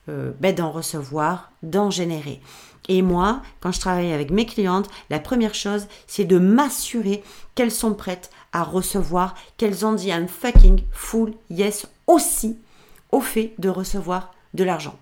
euh, 0.08 0.32
ben, 0.40 0.54
d'en 0.54 0.70
recevoir, 0.70 1.52
d'en 1.62 1.90
générer. 1.90 2.40
Et 2.88 3.02
moi, 3.02 3.42
quand 3.61 3.72
je 3.72 3.80
travaille 3.80 4.12
avec 4.12 4.30
mes 4.30 4.46
clientes, 4.46 4.88
la 5.11 5.18
première 5.18 5.54
chose, 5.54 5.87
c'est 6.06 6.24
de 6.24 6.38
m'assurer 6.38 7.22
qu'elles 7.54 7.70
sont 7.70 7.92
prêtes 7.92 8.30
à 8.52 8.62
recevoir, 8.62 9.34
qu'elles 9.56 9.84
ont 9.84 9.92
dit 9.92 10.12
un 10.12 10.26
fucking 10.26 10.82
full 10.90 11.34
yes 11.50 11.87
aussi 12.06 12.56
au 13.12 13.20
fait 13.20 13.54
de 13.58 13.68
recevoir 13.68 14.32
de 14.54 14.64
l'argent. 14.64 14.98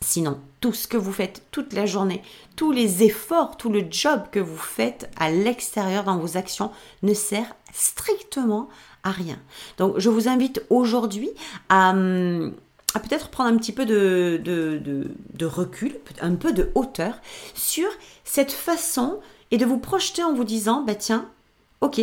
Sinon, 0.00 0.38
tout 0.60 0.74
ce 0.74 0.86
que 0.86 0.98
vous 0.98 1.12
faites 1.12 1.42
toute 1.50 1.72
la 1.72 1.86
journée, 1.86 2.22
tous 2.56 2.72
les 2.72 3.02
efforts, 3.02 3.56
tout 3.56 3.70
le 3.70 3.86
job 3.90 4.24
que 4.30 4.38
vous 4.38 4.58
faites 4.58 5.10
à 5.16 5.30
l'extérieur 5.30 6.04
dans 6.04 6.18
vos 6.18 6.36
actions 6.36 6.70
ne 7.02 7.14
sert 7.14 7.54
strictement 7.72 8.68
à 9.02 9.10
rien. 9.10 9.38
Donc, 9.78 9.98
je 9.98 10.10
vous 10.10 10.28
invite 10.28 10.62
aujourd'hui 10.68 11.30
à, 11.70 11.90
hum, 11.90 12.52
peut-être 12.92 13.30
prendre 13.30 13.50
un 13.50 13.56
petit 13.56 13.72
peu 13.72 13.86
de, 13.86 14.40
de, 14.44 15.46
recul, 15.46 15.96
un 16.20 16.34
peu 16.34 16.52
de 16.52 16.70
hauteur 16.74 17.14
sur 17.54 17.88
cette 18.24 18.52
façon 18.52 19.20
et 19.50 19.56
de 19.56 19.64
vous 19.64 19.78
projeter 19.78 20.22
en 20.22 20.34
vous 20.34 20.44
disant, 20.44 20.82
bah 20.86 20.94
tiens, 20.94 21.28
ok, 21.80 22.00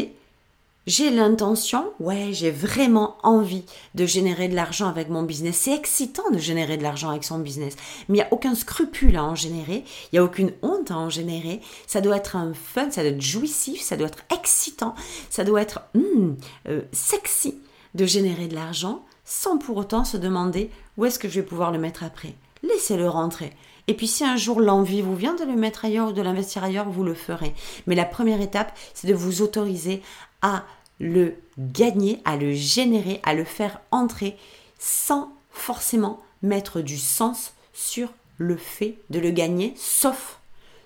j'ai 0.87 1.11
l'intention, 1.11 1.91
ouais, 1.99 2.29
j'ai 2.31 2.49
vraiment 2.49 3.17
envie 3.21 3.65
de 3.93 4.07
générer 4.07 4.47
de 4.47 4.55
l'argent 4.55 4.87
avec 4.87 5.09
mon 5.09 5.21
business. 5.21 5.57
C'est 5.57 5.75
excitant 5.75 6.29
de 6.31 6.39
générer 6.39 6.77
de 6.77 6.83
l'argent 6.83 7.11
avec 7.11 7.23
son 7.23 7.37
business, 7.37 7.75
mais 8.09 8.17
il 8.17 8.21
n'y 8.21 8.27
a 8.27 8.33
aucun 8.33 8.55
scrupule 8.55 9.15
à 9.15 9.23
en 9.23 9.35
générer, 9.35 9.83
il 10.11 10.15
n'y 10.15 10.19
a 10.19 10.23
aucune 10.23 10.51
honte 10.63 10.89
à 10.89 10.97
en 10.97 11.09
générer. 11.09 11.61
Ça 11.85 12.01
doit 12.01 12.17
être 12.17 12.35
un 12.35 12.53
fun, 12.53 12.89
ça 12.89 13.01
doit 13.01 13.11
être 13.11 13.21
jouissif, 13.21 13.81
ça 13.81 13.95
doit 13.95 14.07
être 14.07 14.23
excitant, 14.33 14.95
ça 15.29 15.43
doit 15.43 15.61
être 15.61 15.81
hmm, 15.93 16.33
euh, 16.67 16.81
sexy 16.91 17.59
de 17.93 18.05
générer 18.05 18.47
de 18.47 18.55
l'argent 18.55 19.05
sans 19.23 19.59
pour 19.59 19.77
autant 19.77 20.03
se 20.03 20.17
demander 20.17 20.71
où 20.97 21.05
est-ce 21.05 21.19
que 21.19 21.29
je 21.29 21.41
vais 21.41 21.45
pouvoir 21.45 21.71
le 21.71 21.77
mettre 21.77 22.03
après. 22.03 22.33
Laissez-le 22.63 23.07
rentrer. 23.07 23.53
Et 23.87 23.93
puis 23.93 24.07
si 24.07 24.23
un 24.23 24.35
jour 24.35 24.61
l'envie 24.61 25.01
vous 25.01 25.15
vient 25.15 25.35
de 25.35 25.43
le 25.43 25.55
mettre 25.55 25.85
ailleurs 25.85 26.09
ou 26.09 26.13
de 26.13 26.21
l'investir 26.21 26.63
ailleurs, 26.63 26.89
vous 26.89 27.03
le 27.03 27.13
ferez. 27.13 27.53
Mais 27.87 27.95
la 27.95 28.05
première 28.05 28.41
étape, 28.41 28.77
c'est 28.93 29.07
de 29.07 29.13
vous 29.13 29.41
autoriser 29.41 30.01
à 30.41 30.65
le 30.99 31.35
gagner, 31.57 32.21
à 32.25 32.37
le 32.37 32.53
générer, 32.53 33.19
à 33.23 33.33
le 33.33 33.43
faire 33.43 33.81
entrer 33.91 34.37
sans 34.79 35.31
forcément 35.51 36.19
mettre 36.41 36.81
du 36.81 36.97
sens 36.97 37.53
sur 37.73 38.09
le 38.37 38.57
fait 38.57 38.97
de 39.09 39.19
le 39.19 39.31
gagner, 39.31 39.73
sauf 39.75 40.39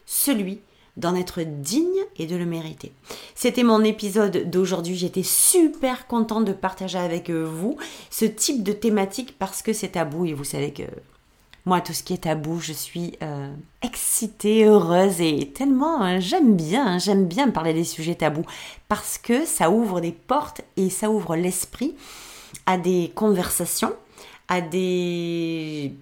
celui 0.05 0.59
d'en 0.97 1.15
être 1.15 1.41
digne 1.41 2.05
et 2.17 2.25
de 2.25 2.35
le 2.35 2.45
mériter. 2.45 2.93
C'était 3.33 3.63
mon 3.63 3.83
épisode 3.83 4.49
d'aujourd'hui. 4.49 4.95
J'étais 4.95 5.23
super 5.23 6.07
contente 6.07 6.45
de 6.45 6.53
partager 6.53 6.97
avec 6.97 7.29
vous 7.29 7.77
ce 8.09 8.25
type 8.25 8.63
de 8.63 8.71
thématique 8.71 9.37
parce 9.37 9.61
que 9.61 9.73
c'est 9.73 9.89
tabou 9.89 10.25
et 10.25 10.33
vous 10.33 10.45
savez 10.45 10.71
que 10.71 10.83
moi, 11.65 11.82
tout 11.82 11.93
ce 11.93 12.04
qui 12.04 12.13
est 12.13 12.23
tabou, 12.23 12.60
je 12.60 12.73
suis 12.73 13.17
euh, 13.21 13.51
excitée, 13.82 14.65
heureuse 14.65 15.19
et 15.19 15.51
tellement 15.54 16.01
hein, 16.01 16.19
j'aime 16.19 16.56
bien, 16.56 16.86
hein, 16.86 16.97
j'aime 16.99 17.25
bien 17.25 17.49
parler 17.49 17.73
des 17.73 17.84
sujets 17.84 18.15
tabous 18.15 18.45
parce 18.88 19.17
que 19.17 19.45
ça 19.45 19.69
ouvre 19.69 19.99
des 19.99 20.12
portes 20.12 20.62
et 20.78 20.89
ça 20.89 21.10
ouvre 21.10 21.36
l'esprit 21.36 21.95
à 22.65 22.78
des 22.78 23.12
conversations, 23.15 23.93
à 24.47 24.62
des 24.62 25.93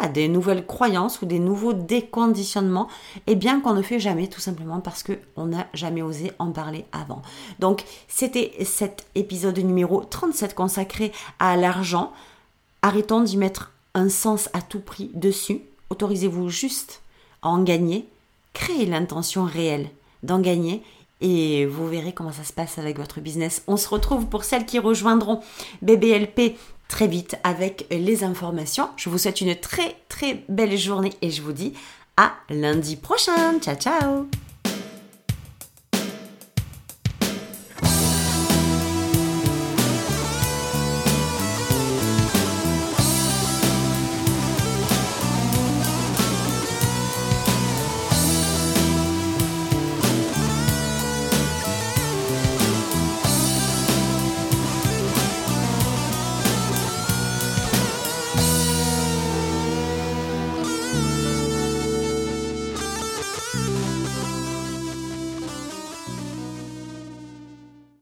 à 0.00 0.08
des 0.08 0.28
nouvelles 0.28 0.66
croyances 0.66 1.22
ou 1.22 1.26
des 1.26 1.38
nouveaux 1.38 1.74
déconditionnements, 1.74 2.88
et 3.18 3.32
eh 3.32 3.34
bien 3.36 3.60
qu'on 3.60 3.74
ne 3.74 3.82
fait 3.82 4.00
jamais 4.00 4.26
tout 4.26 4.40
simplement 4.40 4.80
parce 4.80 5.04
qu'on 5.04 5.46
n'a 5.46 5.68
jamais 5.74 6.02
osé 6.02 6.32
en 6.40 6.50
parler 6.50 6.84
avant. 6.90 7.22
Donc 7.60 7.84
c'était 8.08 8.52
cet 8.64 9.06
épisode 9.14 9.58
numéro 9.58 10.02
37 10.02 10.54
consacré 10.54 11.12
à 11.38 11.56
l'argent. 11.56 12.12
Arrêtons 12.82 13.20
d'y 13.20 13.36
mettre 13.36 13.70
un 13.94 14.08
sens 14.08 14.48
à 14.52 14.62
tout 14.62 14.80
prix 14.80 15.10
dessus. 15.14 15.60
Autorisez-vous 15.90 16.48
juste 16.48 17.02
à 17.42 17.48
en 17.48 17.62
gagner. 17.62 18.08
Créez 18.52 18.86
l'intention 18.86 19.44
réelle 19.44 19.88
d'en 20.22 20.40
gagner 20.40 20.82
et 21.20 21.66
vous 21.66 21.88
verrez 21.88 22.12
comment 22.12 22.32
ça 22.32 22.44
se 22.44 22.52
passe 22.52 22.78
avec 22.78 22.98
votre 22.98 23.20
business. 23.20 23.62
On 23.66 23.76
se 23.76 23.88
retrouve 23.88 24.26
pour 24.26 24.44
celles 24.44 24.66
qui 24.66 24.78
rejoindront 24.78 25.40
BBLP 25.82 26.56
très 26.88 27.06
vite 27.06 27.36
avec 27.44 27.86
les 27.90 28.24
informations. 28.24 28.88
Je 28.96 29.08
vous 29.08 29.18
souhaite 29.18 29.40
une 29.40 29.56
très 29.56 29.96
très 30.08 30.44
belle 30.48 30.76
journée 30.76 31.12
et 31.22 31.30
je 31.30 31.42
vous 31.42 31.52
dis 31.52 31.72
à 32.16 32.32
lundi 32.50 32.96
prochain. 32.96 33.58
Ciao 33.60 33.76
ciao 33.76 34.28